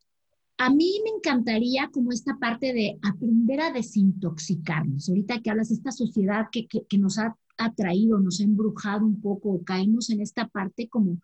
a 0.58 0.70
mí 0.70 1.00
me 1.02 1.10
encantaría 1.10 1.88
como 1.90 2.12
esta 2.12 2.38
parte 2.38 2.72
de 2.72 2.98
aprender 3.02 3.60
a 3.60 3.72
desintoxicarnos. 3.72 5.08
Ahorita 5.08 5.40
que 5.40 5.50
hablas 5.50 5.70
de 5.70 5.76
esta 5.76 5.90
sociedad 5.90 6.48
que, 6.52 6.66
que, 6.66 6.98
nos 6.98 7.18
ha 7.18 7.36
atraído, 7.56 8.20
nos 8.20 8.40
ha 8.40 8.44
embrujado 8.44 9.06
un 9.06 9.20
poco, 9.20 9.62
caemos 9.64 10.10
en 10.10 10.20
esta 10.20 10.48
parte 10.48 10.88
como 10.88 11.18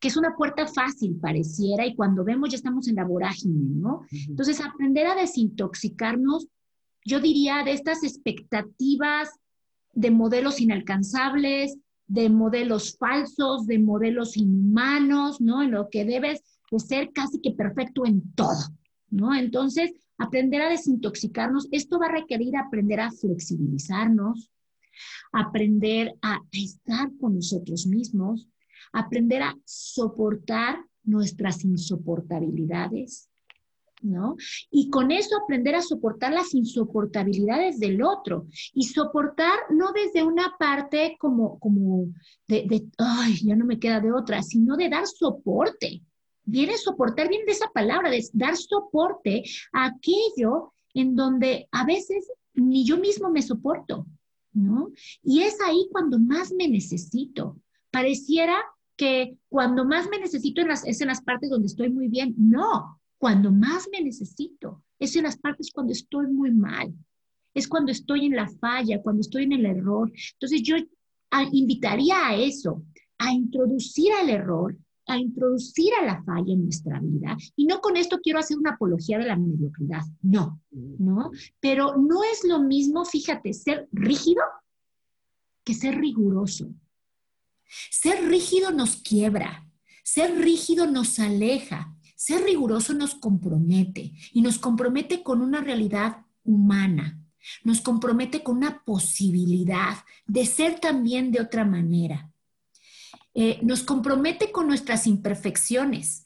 que 0.00 0.08
es 0.08 0.16
una 0.16 0.36
puerta 0.36 0.66
fácil, 0.66 1.16
pareciera, 1.16 1.86
y 1.86 1.94
cuando 1.94 2.22
vemos 2.22 2.50
ya 2.50 2.56
estamos 2.56 2.86
en 2.86 2.96
la 2.96 3.04
vorágine, 3.04 3.74
¿no? 3.76 4.02
Entonces, 4.28 4.60
aprender 4.60 5.06
a 5.06 5.14
desintoxicarnos, 5.14 6.48
yo 7.04 7.20
diría, 7.20 7.64
de 7.64 7.72
estas 7.72 8.04
expectativas 8.04 9.30
de 9.94 10.10
modelos 10.10 10.60
inalcanzables, 10.60 11.78
de 12.06 12.28
modelos 12.28 12.96
falsos, 12.96 13.66
de 13.66 13.78
modelos 13.78 14.36
inhumanos, 14.36 15.40
¿no? 15.40 15.62
En 15.62 15.72
lo 15.72 15.88
que 15.90 16.04
debes 16.04 16.42
de 16.70 16.78
ser 16.78 17.12
casi 17.12 17.40
que 17.40 17.52
perfecto 17.52 18.06
en 18.06 18.32
todo, 18.34 18.74
¿no? 19.10 19.34
Entonces, 19.34 19.92
aprender 20.18 20.62
a 20.62 20.70
desintoxicarnos, 20.70 21.68
esto 21.70 21.98
va 21.98 22.06
a 22.06 22.12
requerir 22.12 22.56
aprender 22.56 23.00
a 23.00 23.10
flexibilizarnos, 23.10 24.50
aprender 25.32 26.14
a 26.22 26.40
estar 26.52 27.10
con 27.20 27.34
nosotros 27.34 27.86
mismos, 27.86 28.48
aprender 28.92 29.42
a 29.42 29.56
soportar 29.64 30.78
nuestras 31.04 31.64
insoportabilidades, 31.64 33.30
¿no? 34.02 34.36
Y 34.70 34.90
con 34.90 35.10
eso 35.10 35.36
aprender 35.36 35.74
a 35.74 35.82
soportar 35.82 36.32
las 36.32 36.54
insoportabilidades 36.54 37.78
del 37.78 38.02
otro 38.02 38.46
y 38.72 38.84
soportar 38.84 39.58
no 39.70 39.92
desde 39.92 40.22
una 40.22 40.54
parte 40.58 41.16
como, 41.18 41.58
como 41.58 42.08
de, 42.46 42.86
ay, 42.98 43.36
ya 43.42 43.56
no 43.56 43.64
me 43.64 43.78
queda 43.78 44.00
de 44.00 44.12
otra, 44.12 44.42
sino 44.42 44.76
de 44.76 44.88
dar 44.88 45.06
soporte. 45.06 46.02
Viene 46.44 46.76
soportar, 46.76 47.28
viene 47.28 47.44
de 47.44 47.52
esa 47.52 47.68
palabra, 47.72 48.10
de 48.10 48.24
dar 48.32 48.56
soporte 48.56 49.42
a 49.72 49.86
aquello 49.86 50.72
en 50.94 51.16
donde 51.16 51.68
a 51.72 51.84
veces 51.84 52.30
ni 52.54 52.84
yo 52.84 52.98
mismo 52.98 53.30
me 53.30 53.42
soporto, 53.42 54.06
¿no? 54.52 54.90
Y 55.22 55.42
es 55.42 55.58
ahí 55.60 55.88
cuando 55.90 56.18
más 56.18 56.52
me 56.52 56.68
necesito. 56.68 57.60
Pareciera 57.90 58.62
que 58.96 59.36
cuando 59.48 59.84
más 59.84 60.08
me 60.08 60.18
necesito 60.18 60.62
es 60.62 61.00
en 61.00 61.08
las 61.08 61.22
partes 61.22 61.50
donde 61.50 61.66
estoy 61.66 61.90
muy 61.90 62.08
bien. 62.08 62.34
No, 62.38 63.00
cuando 63.26 63.50
más 63.50 63.88
me 63.90 64.00
necesito, 64.00 64.84
es 65.00 65.16
en 65.16 65.24
las 65.24 65.36
partes 65.36 65.72
cuando 65.72 65.92
estoy 65.92 66.28
muy 66.28 66.52
mal, 66.52 66.94
es 67.52 67.66
cuando 67.66 67.90
estoy 67.90 68.26
en 68.26 68.36
la 68.36 68.48
falla, 68.48 69.02
cuando 69.02 69.22
estoy 69.22 69.42
en 69.42 69.52
el 69.52 69.66
error. 69.66 70.12
Entonces 70.34 70.62
yo 70.62 70.76
invitaría 71.50 72.28
a 72.28 72.36
eso, 72.36 72.84
a 73.18 73.32
introducir 73.32 74.12
al 74.12 74.30
error, 74.30 74.78
a 75.08 75.18
introducir 75.18 75.90
a 76.00 76.04
la 76.04 76.22
falla 76.22 76.52
en 76.52 76.62
nuestra 76.62 77.00
vida. 77.00 77.36
Y 77.56 77.66
no 77.66 77.80
con 77.80 77.96
esto 77.96 78.20
quiero 78.22 78.38
hacer 78.38 78.58
una 78.58 78.74
apología 78.74 79.18
de 79.18 79.26
la 79.26 79.34
mediocridad, 79.34 80.02
no, 80.22 80.60
¿no? 80.70 81.32
Pero 81.58 81.96
no 81.96 82.22
es 82.22 82.44
lo 82.44 82.60
mismo, 82.60 83.04
fíjate, 83.04 83.52
ser 83.54 83.88
rígido 83.90 84.44
que 85.64 85.74
ser 85.74 85.96
riguroso. 85.96 86.72
Ser 87.90 88.28
rígido 88.28 88.70
nos 88.70 89.02
quiebra, 89.02 89.68
ser 90.04 90.38
rígido 90.38 90.86
nos 90.86 91.18
aleja, 91.18 91.92
ser 92.16 92.42
riguroso 92.44 92.94
nos 92.94 93.14
compromete 93.14 94.12
y 94.32 94.42
nos 94.42 94.58
compromete 94.58 95.22
con 95.22 95.42
una 95.42 95.60
realidad 95.60 96.24
humana, 96.42 97.20
nos 97.62 97.80
compromete 97.80 98.42
con 98.42 98.56
una 98.56 98.82
posibilidad 98.84 99.98
de 100.26 100.46
ser 100.46 100.80
también 100.80 101.30
de 101.30 101.40
otra 101.40 101.64
manera. 101.64 102.32
Eh, 103.34 103.60
nos 103.62 103.82
compromete 103.82 104.50
con 104.50 104.66
nuestras 104.66 105.06
imperfecciones. 105.06 106.24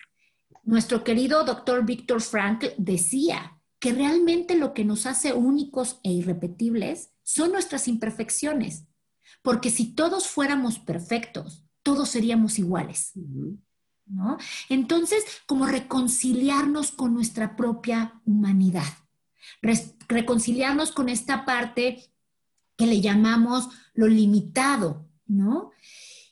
Nuestro 0.62 1.02
querido 1.02 1.44
doctor 1.44 1.84
Víctor 1.84 2.22
Frank 2.22 2.64
decía 2.78 3.60
que 3.80 3.92
realmente 3.92 4.56
lo 4.56 4.74
que 4.74 4.84
nos 4.84 5.06
hace 5.06 5.32
únicos 5.32 5.98
e 6.04 6.12
irrepetibles 6.12 7.10
son 7.22 7.50
nuestras 7.50 7.88
imperfecciones, 7.88 8.86
porque 9.42 9.70
si 9.70 9.94
todos 9.94 10.28
fuéramos 10.28 10.78
perfectos, 10.78 11.64
todos 11.82 12.08
seríamos 12.10 12.58
iguales. 12.58 13.12
Entonces, 14.68 15.24
como 15.46 15.66
reconciliarnos 15.66 16.90
con 16.92 17.14
nuestra 17.14 17.56
propia 17.56 18.20
humanidad, 18.24 18.86
reconciliarnos 20.08 20.92
con 20.92 21.08
esta 21.08 21.44
parte 21.44 22.10
que 22.76 22.86
le 22.86 23.00
llamamos 23.00 23.68
lo 23.94 24.08
limitado, 24.08 25.06
¿no? 25.26 25.70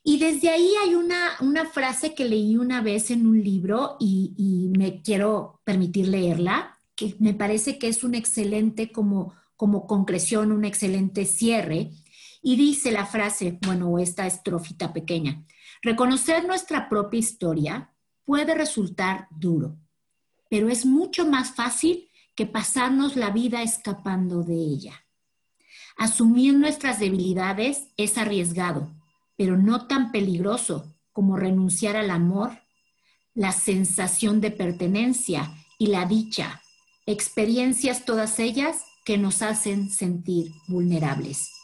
Y 0.02 0.18
desde 0.18 0.48
ahí 0.48 0.70
hay 0.82 0.94
una, 0.94 1.36
frase 1.70 2.14
que 2.14 2.24
leí 2.24 2.56
una 2.56 2.80
vez 2.80 3.10
en 3.10 3.26
un 3.26 3.42
libro 3.42 3.96
y, 4.00 4.32
y, 4.38 4.78
me 4.78 5.02
quiero 5.02 5.60
permitir 5.64 6.08
leerla, 6.08 6.78
que 6.94 7.14
me 7.18 7.34
parece 7.34 7.78
que 7.78 7.88
es 7.88 8.02
un 8.02 8.14
excelente 8.14 8.90
como, 8.90 9.34
como 9.54 9.86
concreción, 9.86 10.52
un 10.52 10.64
excelente 10.64 11.26
cierre. 11.26 11.90
Y 12.40 12.56
dice 12.56 12.90
la 12.90 13.04
frase, 13.04 13.58
bueno, 13.66 13.98
esta 13.98 14.26
estrofita 14.26 14.92
pequeña, 14.94 15.44
Reconocer 15.82 16.44
nuestra 16.46 16.88
propia 16.88 17.18
historia 17.18 17.94
puede 18.24 18.54
resultar 18.54 19.28
duro, 19.30 19.76
pero 20.50 20.68
es 20.68 20.84
mucho 20.84 21.26
más 21.26 21.52
fácil 21.52 22.08
que 22.34 22.46
pasarnos 22.46 23.16
la 23.16 23.30
vida 23.30 23.62
escapando 23.62 24.42
de 24.42 24.54
ella. 24.54 25.04
Asumir 25.96 26.54
nuestras 26.54 27.00
debilidades 27.00 27.88
es 27.96 28.18
arriesgado, 28.18 28.92
pero 29.36 29.56
no 29.56 29.86
tan 29.86 30.12
peligroso 30.12 30.94
como 31.12 31.36
renunciar 31.36 31.96
al 31.96 32.10
amor, 32.10 32.60
la 33.34 33.52
sensación 33.52 34.40
de 34.40 34.50
pertenencia 34.50 35.52
y 35.78 35.88
la 35.88 36.06
dicha, 36.06 36.60
experiencias 37.06 38.04
todas 38.04 38.38
ellas 38.38 38.84
que 39.04 39.16
nos 39.16 39.42
hacen 39.42 39.90
sentir 39.90 40.52
vulnerables. 40.66 41.57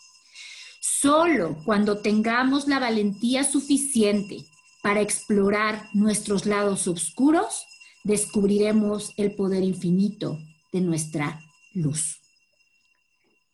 Solo 1.05 1.59
cuando 1.67 2.01
tengamos 2.01 2.67
la 2.67 2.79
valentía 2.79 3.45
suficiente 3.45 4.39
para 4.83 5.03
explorar 5.03 5.83
nuestros 5.93 6.47
lados 6.47 6.89
oscuros, 6.89 7.67
descubriremos 8.05 9.13
el 9.19 9.37
poder 9.37 9.63
infinito 9.65 10.39
de 10.73 10.81
nuestra 10.81 11.39
luz. 11.75 12.23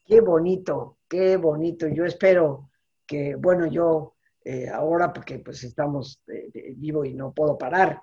Qué 0.06 0.20
bonito, 0.20 0.98
qué 1.08 1.38
bonito. 1.38 1.88
Yo 1.88 2.04
espero 2.04 2.70
que, 3.04 3.34
bueno, 3.34 3.66
yo 3.66 4.14
eh, 4.44 4.68
ahora, 4.68 5.12
porque 5.12 5.40
pues 5.40 5.64
estamos 5.64 6.22
eh, 6.28 6.74
vivo 6.76 7.04
y 7.04 7.14
no 7.14 7.32
puedo 7.32 7.58
parar, 7.58 8.00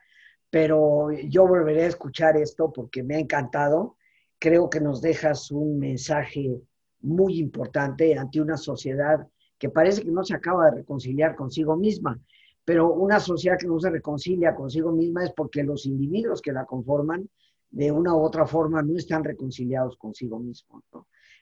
pero 0.49 1.09
yo 1.09 1.47
volveré 1.47 1.85
a 1.85 1.87
escuchar 1.87 2.35
esto 2.35 2.73
porque 2.73 3.01
me 3.01 3.15
ha 3.15 3.19
encantado. 3.19 3.95
Creo 4.39 4.69
que 4.69 4.81
nos 4.81 4.99
dejas 5.01 5.51
un 5.51 5.79
mensaje 5.79 6.51
muy 6.99 7.39
importante 7.39 8.17
ante 8.17 8.41
una 8.41 8.57
sociedad 8.57 9.25
que 9.57 9.69
parece 9.69 10.03
que 10.03 10.11
no 10.11 10.23
se 10.23 10.35
acaba 10.35 10.65
de 10.65 10.77
reconciliar 10.77 11.35
consigo 11.35 11.75
misma. 11.75 12.19
Pero 12.63 12.93
una 12.93 13.19
sociedad 13.19 13.57
que 13.57 13.67
no 13.67 13.79
se 13.79 13.89
reconcilia 13.89 14.53
consigo 14.53 14.91
misma 14.91 15.23
es 15.23 15.31
porque 15.31 15.63
los 15.63 15.85
individuos 15.85 16.41
que 16.41 16.51
la 16.51 16.65
conforman, 16.65 17.29
de 17.69 17.91
una 17.91 18.13
u 18.15 18.19
otra 18.19 18.45
forma, 18.45 18.81
no 18.81 18.97
están 18.97 19.23
reconciliados 19.23 19.97
consigo 19.97 20.39
mismos. 20.39 20.83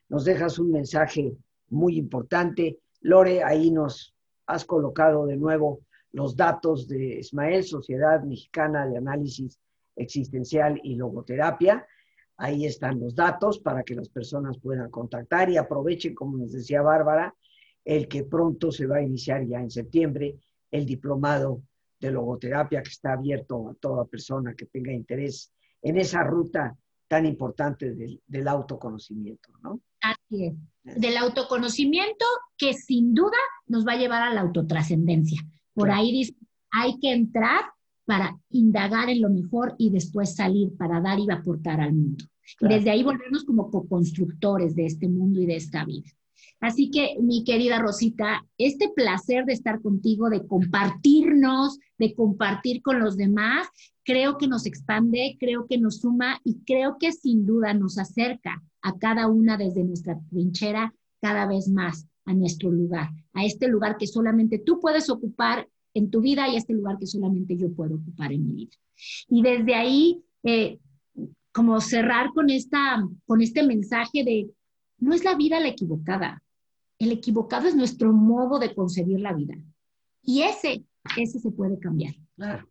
Nos 0.07 0.23
dejas 0.23 0.59
un 0.59 0.71
mensaje 0.71 1.35
muy 1.69 1.97
importante. 1.97 2.79
Lore, 3.01 3.43
ahí 3.43 3.71
nos 3.71 4.15
has 4.45 4.65
colocado 4.65 5.25
de 5.25 5.37
nuevo 5.37 5.81
los 6.11 6.35
datos 6.35 6.87
de 6.87 7.19
Ismael, 7.19 7.63
Sociedad 7.63 8.23
Mexicana 8.23 8.87
de 8.87 8.97
Análisis 8.97 9.59
Existencial 9.95 10.79
y 10.83 10.95
Logoterapia. 10.95 11.85
Ahí 12.37 12.65
están 12.65 12.99
los 12.99 13.15
datos 13.15 13.59
para 13.59 13.83
que 13.83 13.95
las 13.95 14.09
personas 14.09 14.57
puedan 14.59 14.89
contactar 14.89 15.49
y 15.49 15.57
aprovechen, 15.57 16.13
como 16.13 16.37
nos 16.37 16.51
decía 16.51 16.81
Bárbara, 16.81 17.33
el 17.85 18.07
que 18.07 18.23
pronto 18.23 18.71
se 18.71 18.87
va 18.87 18.97
a 18.97 19.03
iniciar 19.03 19.45
ya 19.45 19.59
en 19.59 19.69
septiembre 19.69 20.35
el 20.71 20.85
diplomado 20.85 21.61
de 21.99 22.11
logoterapia 22.11 22.81
que 22.81 22.89
está 22.89 23.13
abierto 23.13 23.69
a 23.69 23.75
toda 23.75 24.05
persona 24.05 24.55
que 24.55 24.65
tenga 24.65 24.91
interés 24.91 25.51
en 25.81 25.97
esa 25.97 26.23
ruta 26.23 26.75
tan 27.07 27.25
importante 27.25 27.93
del, 27.93 28.47
autoconocimiento, 28.47 29.49
¿no? 29.61 29.79
Así 30.01 30.45
es. 30.45 30.55
Del 30.99 31.17
autoconocimiento 31.17 32.25
que 32.57 32.73
sin 32.73 33.13
duda 33.13 33.37
nos 33.67 33.85
va 33.87 33.93
a 33.93 33.97
llevar 33.97 34.23
a 34.23 34.33
la 34.33 34.41
autotrascendencia. 34.41 35.41
Por 35.73 35.91
ahí 35.91 36.11
dice, 36.11 36.33
hay 36.71 36.97
que 36.99 37.13
entrar 37.13 37.65
para 38.05 38.37
indagar 38.49 39.09
en 39.09 39.21
lo 39.21 39.29
mejor 39.29 39.75
y 39.77 39.91
después 39.91 40.35
salir 40.35 40.75
para 40.77 40.99
dar 40.99 41.19
y 41.19 41.29
aportar 41.29 41.79
al 41.79 41.93
mundo. 41.93 42.25
Y 42.59 42.67
desde 42.67 42.91
ahí 42.91 43.03
volvernos 43.03 43.43
como 43.43 43.69
co-constructores 43.69 44.75
de 44.75 44.85
este 44.85 45.07
mundo 45.07 45.41
y 45.41 45.45
de 45.45 45.55
esta 45.55 45.85
vida. 45.85 46.09
Así 46.59 46.89
que, 46.89 47.17
mi 47.21 47.43
querida 47.43 47.79
Rosita, 47.79 48.45
este 48.57 48.89
placer 48.89 49.45
de 49.45 49.53
estar 49.53 49.81
contigo, 49.81 50.29
de 50.29 50.45
compartirnos, 50.45 51.79
de 51.97 52.13
compartir 52.13 52.81
con 52.81 52.99
los 52.99 53.17
demás, 53.17 53.67
creo 54.03 54.37
que 54.37 54.47
nos 54.47 54.65
expande, 54.65 55.37
creo 55.39 55.67
que 55.67 55.77
nos 55.77 55.99
suma 55.99 56.39
y 56.43 56.59
creo 56.65 56.97
que 56.99 57.11
sin 57.11 57.45
duda 57.45 57.73
nos 57.73 57.97
acerca 57.97 58.61
a 58.81 58.97
cada 58.97 59.27
una 59.27 59.57
desde 59.57 59.83
nuestra 59.83 60.19
trinchera 60.29 60.93
cada 61.21 61.47
vez 61.47 61.67
más 61.67 62.07
a 62.25 62.33
nuestro 62.33 62.71
lugar, 62.71 63.09
a 63.33 63.45
este 63.45 63.67
lugar 63.67 63.97
que 63.97 64.07
solamente 64.07 64.59
tú 64.59 64.79
puedes 64.79 65.09
ocupar 65.09 65.67
en 65.93 66.09
tu 66.09 66.21
vida 66.21 66.47
y 66.49 66.55
este 66.55 66.73
lugar 66.73 66.97
que 66.99 67.07
solamente 67.07 67.57
yo 67.57 67.71
puedo 67.73 67.95
ocupar 67.95 68.31
en 68.31 68.47
mi 68.47 68.53
vida. 68.53 68.77
Y 69.29 69.41
desde 69.41 69.75
ahí, 69.75 70.21
eh, 70.43 70.79
como 71.51 71.79
cerrar 71.79 72.31
con, 72.33 72.49
esta, 72.49 73.07
con 73.25 73.41
este 73.41 73.63
mensaje 73.63 74.23
de, 74.23 74.49
no 74.97 75.13
es 75.13 75.23
la 75.23 75.35
vida 75.35 75.59
la 75.59 75.69
equivocada, 75.69 76.43
el 76.99 77.11
equivocado 77.11 77.67
es 77.67 77.75
nuestro 77.75 78.11
modo 78.13 78.59
de 78.59 78.73
concebir 78.73 79.19
la 79.19 79.33
vida. 79.33 79.55
Y 80.21 80.43
ese, 80.43 80.83
ese 81.17 81.39
se 81.39 81.51
puede 81.51 81.77
cambiar. 81.79 82.15
Claro. 82.35 82.67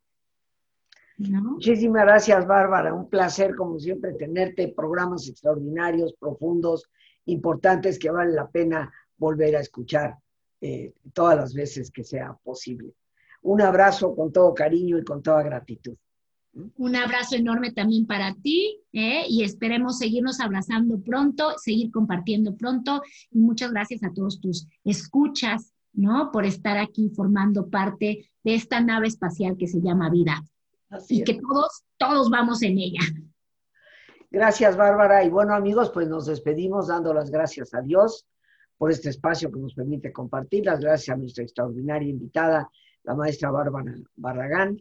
Muchísimas 1.17 2.05
gracias, 2.05 2.47
Bárbara. 2.47 2.93
Un 2.93 3.09
placer, 3.09 3.55
como 3.55 3.79
siempre, 3.79 4.15
tenerte. 4.15 4.69
Programas 4.69 5.29
extraordinarios, 5.29 6.15
profundos, 6.19 6.91
importantes 7.27 7.99
que 7.99 8.11
vale 8.11 8.33
la 8.33 8.51
pena 8.51 8.93
volver 9.17 9.57
a 9.57 9.61
escuchar 9.61 10.17
eh, 10.61 10.93
todas 11.13 11.37
las 11.37 11.55
veces 11.55 11.91
que 11.91 12.03
sea 12.03 12.37
posible. 12.43 12.95
Un 13.43 13.61
abrazo 13.61 14.15
con 14.17 14.33
todo 14.33 14.53
cariño 14.55 14.99
y 14.99 15.05
con 15.05 15.23
toda 15.23 15.43
gratitud. 15.43 15.97
Un 16.77 16.95
abrazo 16.97 17.35
enorme 17.35 17.73
también 17.73 18.07
para 18.07 18.35
ti 18.35 18.81
¿eh? 18.93 19.25
y 19.29 19.43
esperemos 19.43 19.99
seguirnos 19.99 20.39
abrazando 20.41 21.01
pronto, 21.01 21.55
seguir 21.59 21.91
compartiendo 21.91 22.57
pronto 22.57 23.03
y 23.31 23.39
muchas 23.39 23.73
gracias 23.73 24.05
a 24.05 24.13
todos 24.13 24.41
tus 24.41 24.69
escuchas, 24.85 25.73
¿no? 25.93 26.31
Por 26.31 26.45
estar 26.45 26.79
aquí 26.79 27.11
formando 27.11 27.69
parte 27.69 28.31
de 28.45 28.55
esta 28.55 28.81
nave 28.81 29.09
espacial 29.09 29.57
que 29.57 29.67
se 29.67 29.81
llama 29.81 30.11
vida 30.11 30.45
y 31.09 31.25
que 31.25 31.35
todos, 31.35 31.83
todos 31.97 32.31
vamos 32.31 32.63
en 32.63 32.79
ella. 32.79 33.01
Gracias, 34.31 34.77
Bárbara. 34.77 35.25
Y 35.25 35.31
bueno, 35.31 35.55
amigos, 35.55 35.91
pues 35.91 36.09
nos 36.09 36.27
despedimos 36.27 36.89
dando 36.89 37.13
las 37.15 37.31
gracias 37.31 37.75
a 37.75 37.81
Dios 37.81 38.27
por 38.77 38.91
este 38.91 39.11
espacio 39.11 39.51
que 39.51 39.61
nos 39.61 39.75
permite 39.75 40.13
compartir. 40.13 40.67
Las 40.67 40.81
gracias 40.81 41.15
a 41.15 41.19
nuestra 41.19 41.45
extraordinaria 41.45 42.09
invitada, 42.09 42.69
la 43.05 43.15
maestra 43.15 43.51
Bárbara 43.51 43.95
Barragán. 44.17 44.81